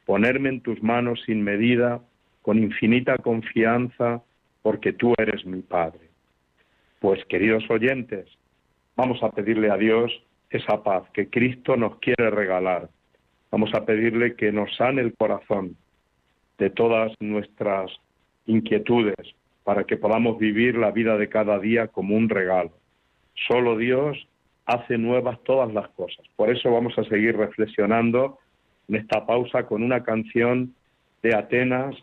ponerme 0.06 0.50
en 0.50 0.62
tus 0.62 0.82
manos 0.82 1.22
sin 1.26 1.44
medida, 1.44 2.02
con 2.42 2.58
infinita 2.58 3.18
confianza, 3.18 4.24
porque 4.64 4.92
tú 4.92 5.14
eres 5.18 5.46
mi 5.46 5.62
Padre. 5.62 6.10
Pues, 7.00 7.24
queridos 7.26 7.64
oyentes, 7.70 8.28
vamos 8.96 9.22
a 9.22 9.30
pedirle 9.30 9.70
a 9.70 9.78
Dios 9.78 10.12
esa 10.50 10.84
paz 10.84 11.04
que 11.14 11.30
Cristo 11.30 11.78
nos 11.78 11.98
quiere 12.00 12.32
regalar. 12.32 12.90
Vamos 13.52 13.72
a 13.74 13.86
pedirle 13.86 14.36
que 14.36 14.52
nos 14.52 14.76
sane 14.76 15.02
el 15.02 15.14
corazón 15.14 15.78
de 16.58 16.70
todas 16.70 17.12
nuestras 17.20 17.92
inquietudes 18.48 19.36
para 19.70 19.84
que 19.84 19.98
podamos 19.98 20.40
vivir 20.40 20.76
la 20.80 20.90
vida 20.90 21.16
de 21.16 21.30
cada 21.30 21.60
día 21.60 21.90
como 21.90 22.16
un 22.16 22.28
regalo. 22.28 22.72
Solo 23.48 23.78
Dios 23.78 24.18
hace 24.66 24.98
nuevas 24.98 25.38
todas 25.44 25.72
las 25.72 25.88
cosas. 25.90 26.26
Por 26.36 26.50
eso 26.50 26.72
vamos 26.72 26.98
a 26.98 27.04
seguir 27.04 27.38
reflexionando 27.38 28.40
en 28.88 28.96
esta 28.96 29.28
pausa 29.28 29.68
con 29.68 29.84
una 29.84 30.02
canción 30.02 30.74
de 31.22 31.36
Atenas 31.36 31.96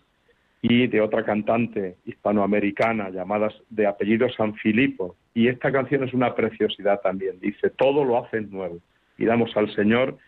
y 0.62 0.86
de 0.86 1.00
otra 1.00 1.24
cantante 1.24 1.96
hispanoamericana 2.04 3.10
llamada 3.10 3.52
de 3.68 3.88
apellido 3.88 4.28
San 4.28 4.54
Filipo. 4.54 5.16
Y 5.34 5.48
esta 5.48 5.72
canción 5.72 6.04
es 6.04 6.14
una 6.14 6.36
preciosidad 6.36 7.00
también. 7.00 7.40
Dice, 7.40 7.70
todo 7.70 8.04
lo 8.04 8.24
haces 8.24 8.48
nuevo. 8.48 8.78
Y 9.18 9.24
damos 9.24 9.56
al 9.56 9.74
Señor 9.74 10.18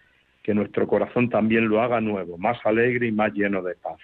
que 0.42 0.54
nuestro 0.54 0.88
corazón 0.88 1.30
también 1.30 1.68
lo 1.68 1.80
haga 1.82 2.00
nuevo, 2.00 2.36
más 2.36 2.58
alegre 2.66 3.06
y 3.06 3.12
más 3.12 3.32
lleno 3.32 3.62
de 3.62 3.76
paz. 3.76 4.00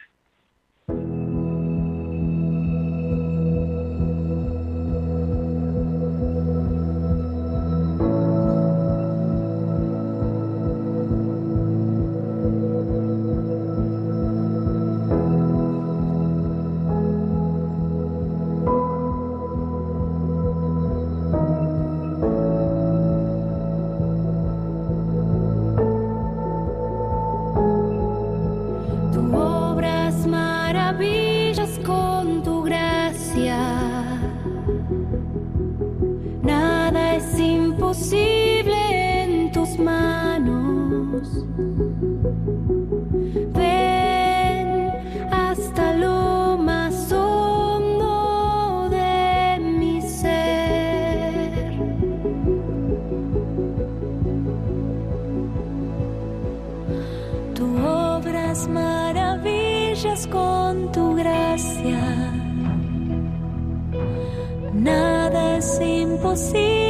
see 66.37 66.84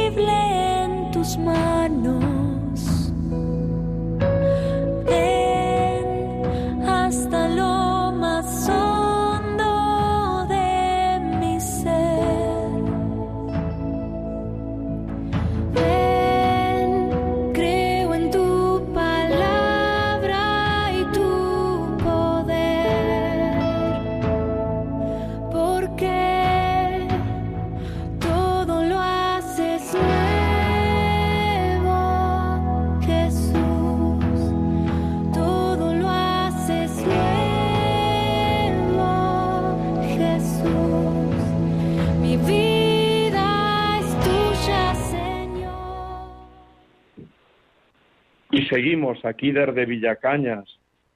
seguimos 48.75 49.23
aquí 49.23 49.53
desde 49.53 49.85
Villacañas 49.85 50.65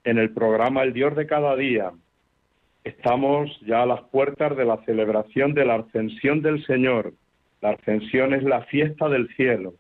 en 0.06 0.18
el 0.18 0.30
programa 0.30 0.82
El 0.84 0.94
Dios 0.94 1.14
de 1.18 1.28
cada 1.28 1.58
día. 1.58 1.92
Estamos 2.86 3.50
ya 3.68 3.84
a 3.84 3.86
las 3.86 4.00
puertas 4.04 4.56
de 4.56 4.64
la 4.64 4.78
celebración 4.86 5.54
de 5.54 5.66
la 5.66 5.76
ascensión 5.76 6.42
del 6.42 6.66
Señor. 6.66 7.12
La 7.60 7.72
ascensión 7.72 8.34
es 8.34 8.44
la 8.44 8.62
fiesta 8.62 9.10
del 9.10 9.28
cielo. 9.36 9.74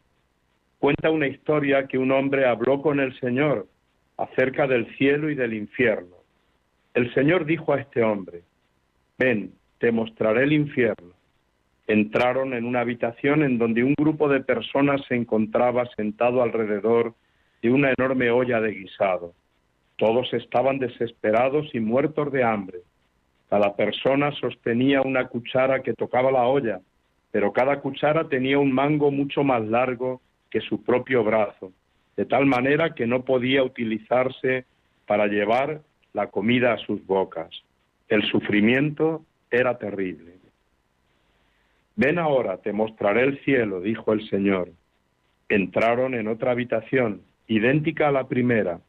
Cuenta 0.79 1.09
una 1.09 1.27
historia 1.27 1.87
que 1.87 1.97
un 1.97 2.11
hombre 2.11 2.45
habló 2.45 2.81
con 2.81 2.99
el 2.99 3.17
Señor 3.21 3.65
acerca 4.17 4.67
del 4.67 4.85
cielo 4.97 5.29
y 5.29 5.35
del 5.35 5.53
infierno. 5.53 6.17
El 6.93 7.13
Señor 7.13 7.45
dijo 7.45 7.71
a 7.71 7.79
este 7.79 8.03
hombre, 8.03 8.41
ven, 9.17 9.53
te 9.77 9.93
mostraré 9.93 10.43
el 10.43 10.51
infierno. 10.51 11.13
Entraron 11.87 12.53
en 12.53 12.65
una 12.65 12.81
habitación 12.81 13.41
en 13.41 13.57
donde 13.57 13.85
un 13.85 13.93
grupo 13.97 14.27
de 14.27 14.41
personas 14.41 14.99
se 15.07 15.15
encontraba 15.15 15.85
sentado 15.95 16.43
alrededor 16.43 17.15
de 17.61 17.71
una 17.71 17.93
enorme 17.97 18.29
olla 18.31 18.61
de 18.61 18.71
guisado. 18.71 19.33
Todos 19.97 20.33
estaban 20.33 20.79
desesperados 20.79 21.69
y 21.73 21.79
muertos 21.79 22.31
de 22.31 22.43
hambre. 22.43 22.79
Cada 23.49 23.75
persona 23.75 24.31
sostenía 24.33 25.01
una 25.01 25.27
cuchara 25.27 25.81
que 25.81 25.93
tocaba 25.93 26.31
la 26.31 26.43
olla, 26.43 26.79
pero 27.31 27.51
cada 27.51 27.79
cuchara 27.81 28.27
tenía 28.29 28.59
un 28.59 28.71
mango 28.71 29.11
mucho 29.11 29.43
más 29.43 29.65
largo 29.65 30.21
que 30.49 30.61
su 30.61 30.83
propio 30.83 31.23
brazo, 31.23 31.71
de 32.15 32.25
tal 32.25 32.45
manera 32.45 32.93
que 32.95 33.07
no 33.07 33.23
podía 33.23 33.63
utilizarse 33.63 34.65
para 35.05 35.27
llevar 35.27 35.81
la 36.13 36.27
comida 36.27 36.73
a 36.73 36.77
sus 36.77 37.05
bocas. 37.05 37.49
El 38.07 38.23
sufrimiento 38.23 39.23
era 39.51 39.77
terrible. 39.77 40.33
Ven 41.95 42.17
ahora, 42.17 42.57
te 42.57 42.71
mostraré 42.71 43.23
el 43.23 43.39
cielo, 43.43 43.81
dijo 43.81 44.13
el 44.13 44.27
Señor. 44.29 44.69
Entraron 45.49 46.13
en 46.13 46.27
otra 46.27 46.51
habitación 46.51 47.21
idéntica 47.49 48.07
a 48.07 48.11
la 48.11 48.27
primera, 48.27 48.79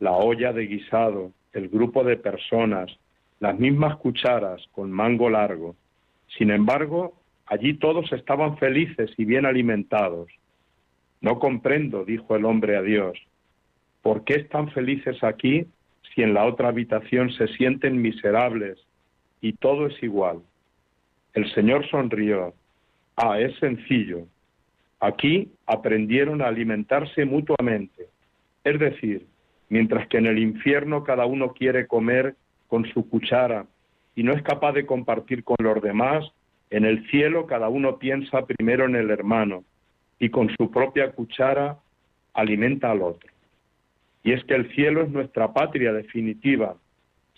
la 0.00 0.12
olla 0.12 0.52
de 0.52 0.66
guisado, 0.66 1.32
el 1.52 1.68
grupo 1.68 2.02
de 2.02 2.16
personas, 2.16 2.90
las 3.38 3.56
mismas 3.58 3.96
cucharas 3.96 4.60
con 4.72 4.90
mango 4.90 5.30
largo. 5.30 5.76
Sin 6.36 6.50
embargo, 6.50 7.14
allí 7.46 7.74
todos 7.74 8.12
estaban 8.12 8.58
felices 8.58 9.10
y 9.16 9.24
bien 9.24 9.46
alimentados. 9.46 10.28
No 11.20 11.38
comprendo, 11.38 12.04
dijo 12.04 12.34
el 12.34 12.44
hombre 12.44 12.76
a 12.76 12.82
Dios, 12.82 13.16
¿por 14.02 14.24
qué 14.24 14.34
están 14.34 14.72
felices 14.72 15.22
aquí 15.22 15.66
si 16.12 16.22
en 16.22 16.34
la 16.34 16.46
otra 16.46 16.68
habitación 16.68 17.30
se 17.30 17.46
sienten 17.46 18.02
miserables 18.02 18.78
y 19.40 19.52
todo 19.52 19.86
es 19.86 20.02
igual? 20.02 20.40
El 21.32 21.48
Señor 21.54 21.88
sonrió. 21.88 22.54
Ah, 23.14 23.38
es 23.38 23.56
sencillo. 23.60 24.26
Aquí 25.00 25.50
aprendieron 25.66 26.42
a 26.42 26.48
alimentarse 26.48 27.24
mutuamente. 27.24 28.08
Es 28.64 28.78
decir, 28.78 29.26
mientras 29.70 30.06
que 30.08 30.18
en 30.18 30.26
el 30.26 30.38
infierno 30.38 31.04
cada 31.04 31.24
uno 31.24 31.54
quiere 31.54 31.86
comer 31.86 32.36
con 32.68 32.84
su 32.92 33.08
cuchara 33.08 33.66
y 34.14 34.22
no 34.22 34.32
es 34.32 34.42
capaz 34.42 34.72
de 34.72 34.84
compartir 34.84 35.42
con 35.42 35.56
los 35.60 35.80
demás, 35.82 36.30
en 36.68 36.84
el 36.84 37.08
cielo 37.08 37.46
cada 37.46 37.68
uno 37.68 37.98
piensa 37.98 38.46
primero 38.46 38.84
en 38.84 38.94
el 38.94 39.10
hermano 39.10 39.64
y 40.18 40.28
con 40.28 40.50
su 40.56 40.70
propia 40.70 41.12
cuchara 41.12 41.78
alimenta 42.34 42.90
al 42.90 43.02
otro. 43.02 43.30
Y 44.22 44.32
es 44.32 44.44
que 44.44 44.54
el 44.54 44.70
cielo 44.74 45.02
es 45.02 45.08
nuestra 45.08 45.52
patria 45.54 45.92
definitiva, 45.94 46.76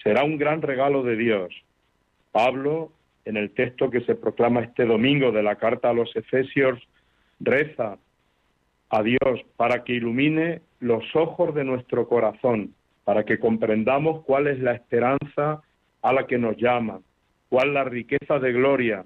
será 0.03 0.25
un 0.25 0.37
gran 0.37 0.63
regalo 0.63 1.05
de 1.05 1.17
Dios. 1.17 1.55
Pablo, 2.33 2.91
en 3.25 3.37
el 3.37 3.51
texto 3.53 3.89
que 3.89 4.01
se 4.01 4.17
proclama 4.17 4.63
este 4.63 4.85
domingo 4.85 5.31
de 5.31 5.45
la 5.45 5.57
carta 5.57 5.91
a 5.91 5.95
los 5.95 6.15
Efesios, 6.17 6.81
reza 7.43 7.99
a 8.91 9.03
Dios 9.03 9.41
para 9.57 9.85
que 9.85 9.95
ilumine 9.95 10.61
los 10.81 11.05
ojos 11.15 11.55
de 11.55 11.65
nuestro 11.65 12.09
corazón, 12.09 12.75
para 13.05 13.25
que 13.25 13.39
comprendamos 13.39 14.25
cuál 14.25 14.47
es 14.47 14.59
la 14.61 14.73
esperanza 14.73 15.63
a 16.03 16.13
la 16.13 16.27
que 16.27 16.39
nos 16.39 16.57
llama, 16.57 17.01
cuál 17.49 17.75
la 17.75 17.85
riqueza 17.85 18.39
de 18.39 18.53
gloria 18.53 19.05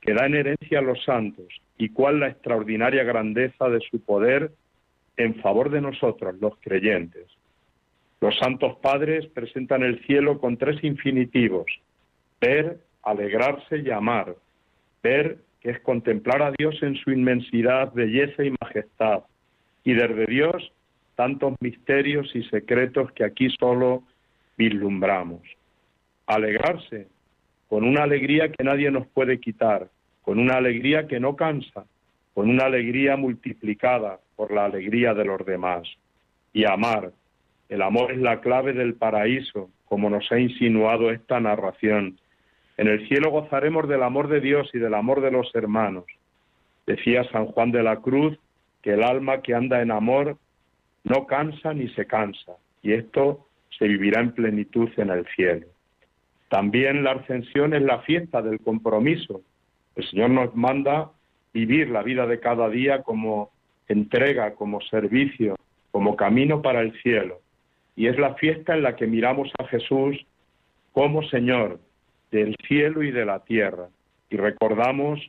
que 0.00 0.14
da 0.14 0.26
en 0.26 0.34
herencia 0.34 0.78
a 0.78 0.82
los 0.82 1.02
santos 1.04 1.46
y 1.76 1.90
cuál 1.90 2.20
la 2.20 2.28
extraordinaria 2.28 3.04
grandeza 3.04 3.68
de 3.68 3.80
su 3.90 4.00
poder 4.00 4.52
en 5.16 5.34
favor 5.36 5.70
de 5.70 5.80
nosotros, 5.80 6.34
los 6.40 6.54
creyentes. 6.60 7.26
Los 8.20 8.36
santos 8.38 8.76
padres 8.78 9.26
presentan 9.26 9.82
el 9.82 10.04
cielo 10.06 10.38
con 10.40 10.56
tres 10.56 10.82
infinitivos, 10.82 11.66
ver, 12.40 12.80
alegrarse 13.02 13.78
y 13.78 13.90
amar. 13.90 14.34
Ver, 15.02 15.38
que 15.60 15.70
es 15.70 15.80
contemplar 15.80 16.42
a 16.42 16.52
Dios 16.56 16.82
en 16.82 16.96
su 16.96 17.10
inmensidad, 17.10 17.92
belleza 17.92 18.44
y 18.44 18.54
majestad. 18.60 19.24
Y 19.84 19.94
desde 19.94 20.26
Dios, 20.26 20.72
tantos 21.16 21.54
misterios 21.60 22.30
y 22.34 22.42
secretos 22.44 23.12
que 23.12 23.24
aquí 23.24 23.48
solo 23.58 24.04
vislumbramos. 24.56 25.42
Alegrarse, 26.26 27.08
con 27.68 27.84
una 27.84 28.04
alegría 28.04 28.50
que 28.50 28.64
nadie 28.64 28.90
nos 28.90 29.06
puede 29.08 29.38
quitar, 29.40 29.88
con 30.22 30.38
una 30.38 30.54
alegría 30.54 31.06
que 31.06 31.20
no 31.20 31.36
cansa, 31.36 31.84
con 32.34 32.48
una 32.48 32.66
alegría 32.66 33.16
multiplicada 33.16 34.20
por 34.36 34.52
la 34.52 34.64
alegría 34.66 35.14
de 35.14 35.24
los 35.24 35.44
demás. 35.44 35.82
Y 36.52 36.64
amar. 36.64 37.12
El 37.68 37.82
amor 37.82 38.12
es 38.12 38.18
la 38.18 38.40
clave 38.40 38.72
del 38.72 38.94
paraíso, 38.94 39.70
como 39.86 40.10
nos 40.10 40.30
ha 40.32 40.38
insinuado 40.38 41.10
esta 41.10 41.40
narración. 41.40 42.18
En 42.80 42.88
el 42.88 43.06
cielo 43.08 43.30
gozaremos 43.30 43.86
del 43.88 44.02
amor 44.02 44.28
de 44.28 44.40
Dios 44.40 44.70
y 44.72 44.78
del 44.78 44.94
amor 44.94 45.20
de 45.20 45.30
los 45.30 45.54
hermanos. 45.54 46.06
Decía 46.86 47.24
San 47.24 47.44
Juan 47.44 47.72
de 47.72 47.82
la 47.82 47.96
Cruz 47.96 48.38
que 48.80 48.94
el 48.94 49.02
alma 49.02 49.42
que 49.42 49.54
anda 49.54 49.82
en 49.82 49.90
amor 49.90 50.38
no 51.04 51.26
cansa 51.26 51.74
ni 51.74 51.90
se 51.90 52.06
cansa, 52.06 52.52
y 52.82 52.94
esto 52.94 53.46
se 53.78 53.86
vivirá 53.86 54.22
en 54.22 54.32
plenitud 54.32 54.88
en 54.96 55.10
el 55.10 55.26
cielo. 55.36 55.66
También 56.48 57.04
la 57.04 57.10
ascensión 57.12 57.74
es 57.74 57.82
la 57.82 57.98
fiesta 57.98 58.40
del 58.40 58.58
compromiso. 58.60 59.42
El 59.94 60.08
Señor 60.08 60.30
nos 60.30 60.56
manda 60.56 61.10
vivir 61.52 61.90
la 61.90 62.02
vida 62.02 62.26
de 62.26 62.40
cada 62.40 62.70
día 62.70 63.02
como 63.02 63.50
entrega, 63.88 64.54
como 64.54 64.80
servicio, 64.80 65.54
como 65.90 66.16
camino 66.16 66.62
para 66.62 66.80
el 66.80 66.98
cielo. 67.02 67.42
Y 67.94 68.06
es 68.06 68.18
la 68.18 68.36
fiesta 68.36 68.74
en 68.74 68.84
la 68.84 68.96
que 68.96 69.06
miramos 69.06 69.52
a 69.58 69.66
Jesús 69.66 70.16
como 70.94 71.22
Señor 71.24 71.78
del 72.30 72.56
cielo 72.66 73.02
y 73.02 73.10
de 73.10 73.24
la 73.24 73.40
tierra. 73.40 73.88
Y 74.30 74.36
recordamos 74.36 75.20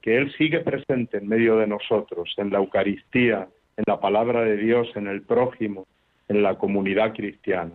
que 0.00 0.16
Él 0.16 0.32
sigue 0.36 0.60
presente 0.60 1.18
en 1.18 1.28
medio 1.28 1.56
de 1.56 1.66
nosotros, 1.66 2.34
en 2.36 2.50
la 2.50 2.58
Eucaristía, 2.58 3.48
en 3.76 3.84
la 3.86 4.00
palabra 4.00 4.42
de 4.42 4.56
Dios, 4.56 4.88
en 4.94 5.06
el 5.06 5.22
prójimo, 5.22 5.86
en 6.28 6.42
la 6.42 6.56
comunidad 6.56 7.14
cristiana. 7.14 7.72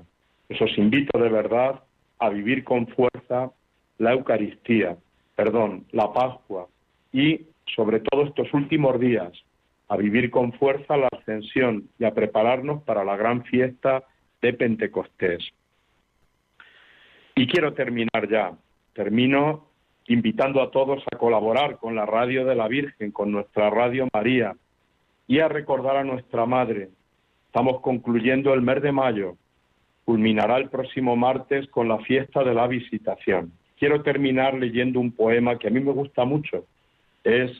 Eso 0.49 0.65
os 0.65 0.77
invito 0.77 1.17
de 1.19 1.29
verdad 1.29 1.81
a 2.19 2.29
vivir 2.29 2.63
con 2.63 2.87
fuerza 2.87 3.51
la 3.97 4.11
Eucaristía, 4.11 4.97
perdón, 5.35 5.85
la 5.91 6.11
Pascua 6.11 6.67
y 7.11 7.41
sobre 7.75 7.99
todo 7.99 8.23
estos 8.23 8.53
últimos 8.53 8.99
días 8.99 9.31
a 9.89 9.97
vivir 9.97 10.31
con 10.31 10.53
fuerza 10.53 10.97
la 10.97 11.07
ascensión 11.11 11.89
y 11.99 12.05
a 12.05 12.13
prepararnos 12.13 12.83
para 12.83 13.03
la 13.03 13.15
gran 13.15 13.43
fiesta 13.43 14.03
de 14.41 14.53
Pentecostés. 14.53 15.43
Y 17.35 17.47
quiero 17.47 17.73
terminar 17.73 18.27
ya. 18.29 18.53
Termino 18.93 19.67
invitando 20.07 20.61
a 20.61 20.71
todos 20.71 21.03
a 21.11 21.17
colaborar 21.17 21.77
con 21.77 21.95
la 21.95 22.05
Radio 22.05 22.45
de 22.45 22.55
la 22.55 22.67
Virgen, 22.67 23.11
con 23.11 23.31
nuestra 23.31 23.69
Radio 23.69 24.07
María 24.13 24.55
y 25.27 25.39
a 25.39 25.47
recordar 25.47 25.97
a 25.97 26.03
nuestra 26.03 26.45
Madre. 26.45 26.89
Estamos 27.47 27.81
concluyendo 27.81 28.53
el 28.53 28.61
mes 28.61 28.81
de 28.81 28.91
mayo 28.91 29.37
culminará 30.05 30.57
el 30.57 30.69
próximo 30.69 31.15
martes 31.15 31.67
con 31.69 31.87
la 31.87 31.99
fiesta 31.99 32.43
de 32.43 32.53
la 32.53 32.67
visitación. 32.67 33.51
Quiero 33.77 34.03
terminar 34.03 34.53
leyendo 34.53 34.99
un 34.99 35.11
poema 35.11 35.57
que 35.57 35.67
a 35.67 35.71
mí 35.71 35.79
me 35.79 35.91
gusta 35.91 36.25
mucho. 36.25 36.65
Es 37.23 37.51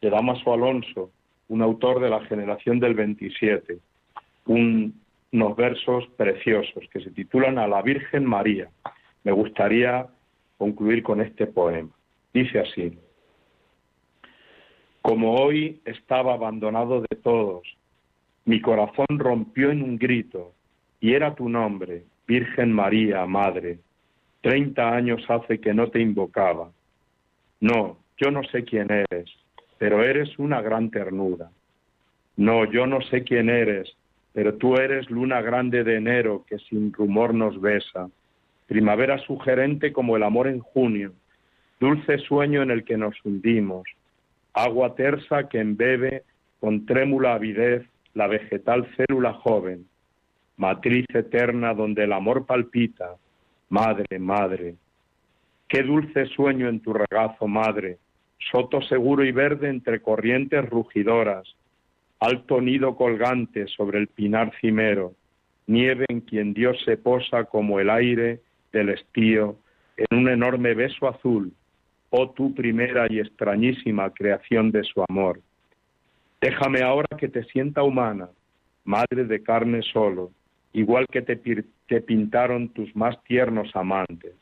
de 0.00 0.10
Damaso 0.10 0.52
Alonso, 0.52 1.10
un 1.48 1.62
autor 1.62 2.00
de 2.00 2.10
la 2.10 2.24
generación 2.24 2.80
del 2.80 2.94
27. 2.94 3.78
unos 4.46 5.56
versos 5.56 6.08
preciosos 6.16 6.82
que 6.92 7.00
se 7.00 7.10
titulan 7.10 7.58
A 7.58 7.68
la 7.68 7.82
Virgen 7.82 8.24
María. 8.24 8.68
Me 9.22 9.32
gustaría 9.32 10.06
concluir 10.60 11.02
con 11.02 11.22
este 11.22 11.46
poema. 11.46 11.88
Dice 12.34 12.58
así. 12.58 12.98
Como 15.00 15.36
hoy 15.36 15.80
estaba 15.86 16.34
abandonado 16.34 17.00
de 17.00 17.16
todos, 17.16 17.62
mi 18.44 18.60
corazón 18.60 19.06
rompió 19.08 19.70
en 19.70 19.82
un 19.82 19.96
grito 19.96 20.52
y 21.00 21.14
era 21.14 21.34
tu 21.34 21.48
nombre, 21.48 22.04
Virgen 22.28 22.74
María, 22.74 23.24
Madre. 23.24 23.78
Treinta 24.42 24.94
años 24.94 25.24
hace 25.30 25.60
que 25.60 25.72
no 25.72 25.88
te 25.88 26.00
invocaba. 26.00 26.70
No, 27.60 27.96
yo 28.18 28.30
no 28.30 28.42
sé 28.44 28.62
quién 28.64 28.88
eres, 28.90 29.30
pero 29.78 30.04
eres 30.04 30.38
una 30.38 30.60
gran 30.60 30.90
ternura. 30.90 31.50
No, 32.36 32.70
yo 32.70 32.86
no 32.86 33.00
sé 33.00 33.24
quién 33.24 33.48
eres, 33.48 33.96
pero 34.34 34.56
tú 34.56 34.74
eres 34.74 35.08
luna 35.08 35.40
grande 35.40 35.84
de 35.84 35.96
enero 35.96 36.44
que 36.46 36.58
sin 36.58 36.92
rumor 36.92 37.32
nos 37.32 37.58
besa, 37.62 38.10
primavera 38.70 39.18
sugerente 39.18 39.92
como 39.92 40.16
el 40.16 40.22
amor 40.22 40.46
en 40.46 40.60
junio, 40.60 41.12
dulce 41.80 42.18
sueño 42.18 42.62
en 42.62 42.70
el 42.70 42.84
que 42.84 42.96
nos 42.96 43.16
hundimos, 43.24 43.82
agua 44.54 44.94
tersa 44.94 45.48
que 45.48 45.58
embebe 45.58 46.22
con 46.60 46.86
trémula 46.86 47.34
avidez 47.34 47.84
la 48.14 48.28
vegetal 48.28 48.86
célula 48.94 49.32
joven, 49.32 49.88
matriz 50.56 51.04
eterna 51.12 51.74
donde 51.74 52.04
el 52.04 52.12
amor 52.12 52.46
palpita, 52.46 53.16
madre, 53.70 54.20
madre. 54.20 54.76
Qué 55.66 55.82
dulce 55.82 56.26
sueño 56.26 56.68
en 56.68 56.78
tu 56.78 56.92
regazo, 56.92 57.48
madre, 57.48 57.98
soto 58.52 58.82
seguro 58.82 59.24
y 59.24 59.32
verde 59.32 59.68
entre 59.68 60.00
corrientes 60.00 60.64
rugidoras, 60.70 61.56
alto 62.20 62.60
nido 62.60 62.94
colgante 62.94 63.66
sobre 63.66 63.98
el 63.98 64.06
pinar 64.06 64.52
cimero, 64.60 65.14
nieve 65.66 66.04
en 66.06 66.20
quien 66.20 66.54
Dios 66.54 66.80
se 66.84 66.96
posa 66.96 67.46
como 67.46 67.80
el 67.80 67.90
aire 67.90 68.38
del 68.72 68.90
estío 68.90 69.56
en 69.96 70.18
un 70.18 70.28
enorme 70.28 70.74
beso 70.74 71.08
azul, 71.08 71.52
oh 72.10 72.30
tu 72.30 72.54
primera 72.54 73.06
y 73.08 73.20
extrañísima 73.20 74.10
creación 74.10 74.70
de 74.70 74.82
su 74.84 75.04
amor. 75.08 75.40
Déjame 76.40 76.82
ahora 76.82 77.08
que 77.18 77.28
te 77.28 77.44
sienta 77.44 77.82
humana, 77.82 78.28
madre 78.84 79.24
de 79.24 79.42
carne 79.42 79.82
solo, 79.82 80.30
igual 80.72 81.06
que 81.10 81.22
te, 81.22 81.36
pintaron 82.00 82.70
tus 82.70 82.94
más 82.96 83.22
tiernos 83.24 83.74
amantes. 83.74 84.34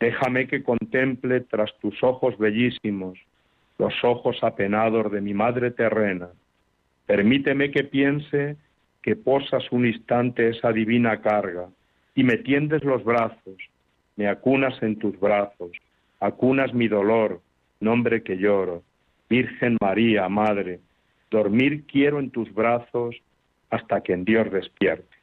Déjame 0.00 0.48
que 0.48 0.62
contemple 0.62 1.40
tras 1.42 1.70
tus 1.80 2.02
ojos 2.02 2.36
bellísimos 2.38 3.18
los 3.78 3.92
ojos 4.04 4.38
apenados 4.42 5.10
de 5.10 5.20
mi 5.20 5.34
madre 5.34 5.70
terrena. 5.70 6.28
Permíteme 7.06 7.70
que 7.70 7.84
piense 7.84 8.56
que 9.02 9.16
posas 9.16 9.64
un 9.72 9.86
instante 9.86 10.48
esa 10.48 10.72
divina 10.72 11.20
carga 11.20 11.68
y 12.14 12.24
me 12.24 12.36
tiendes 12.38 12.84
los 12.84 13.04
brazos, 13.04 13.56
me 14.16 14.28
acunas 14.28 14.80
en 14.82 14.98
tus 14.98 15.18
brazos, 15.18 15.70
acunas 16.20 16.74
mi 16.74 16.88
dolor, 16.88 17.40
nombre 17.80 18.22
que 18.22 18.36
lloro. 18.36 18.82
Virgen 19.28 19.78
María, 19.80 20.28
Madre, 20.28 20.80
dormir 21.30 21.84
quiero 21.86 22.20
en 22.20 22.30
tus 22.30 22.52
brazos 22.52 23.16
hasta 23.70 24.02
que 24.02 24.12
en 24.12 24.24
Dios 24.24 24.50
despierte. 24.52 25.16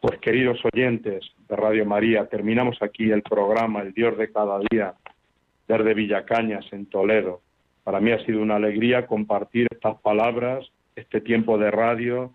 Pues 0.00 0.18
queridos 0.20 0.58
oyentes 0.72 1.24
de 1.48 1.56
Radio 1.56 1.84
María, 1.84 2.26
terminamos 2.26 2.80
aquí 2.80 3.10
el 3.10 3.22
programa 3.22 3.82
El 3.82 3.92
Dios 3.92 4.16
de 4.16 4.30
cada 4.30 4.60
día 4.70 4.94
desde 5.66 5.94
Villacañas 5.94 6.64
en 6.72 6.86
Toledo. 6.86 7.40
Para 7.84 8.00
mí 8.00 8.12
ha 8.12 8.24
sido 8.24 8.40
una 8.40 8.56
alegría 8.56 9.06
compartir 9.06 9.66
estas 9.70 10.00
palabras, 10.00 10.70
este 10.94 11.20
tiempo 11.20 11.58
de 11.58 11.70
radio 11.70 12.32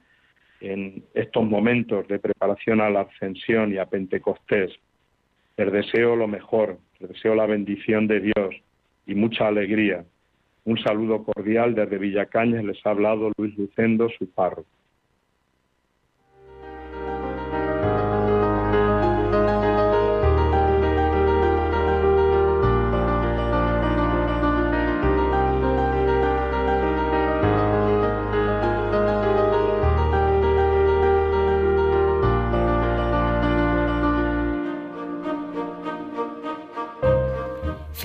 en 0.60 1.04
estos 1.13 1.43
momentos 1.46 2.08
de 2.08 2.20
preparación 2.20 2.82
a 2.82 2.89
la 2.89 3.02
ascensión 3.02 3.74
y 3.74 3.78
a 3.78 3.86
Pentecostés. 3.86 4.72
Les 5.58 5.72
deseo 5.72 6.15
lo 6.15 6.28
mejor, 6.28 6.78
les 7.00 7.10
deseo 7.10 7.36
la 7.36 7.46
bendición 7.46 8.08
de 8.08 8.20
Dios 8.20 8.56
y 9.06 9.15
mucha 9.15 9.48
alegría. 9.48 10.06
Un 10.65 10.78
saludo 10.80 11.24
cordial 11.24 11.76
desde 11.76 11.98
Villacañas, 11.98 12.63
les 12.63 12.86
ha 12.86 12.89
hablado 12.89 13.32
Luis 13.38 13.58
Lucendo, 13.58 14.10
su 14.17 14.30
párroco. 14.30 14.77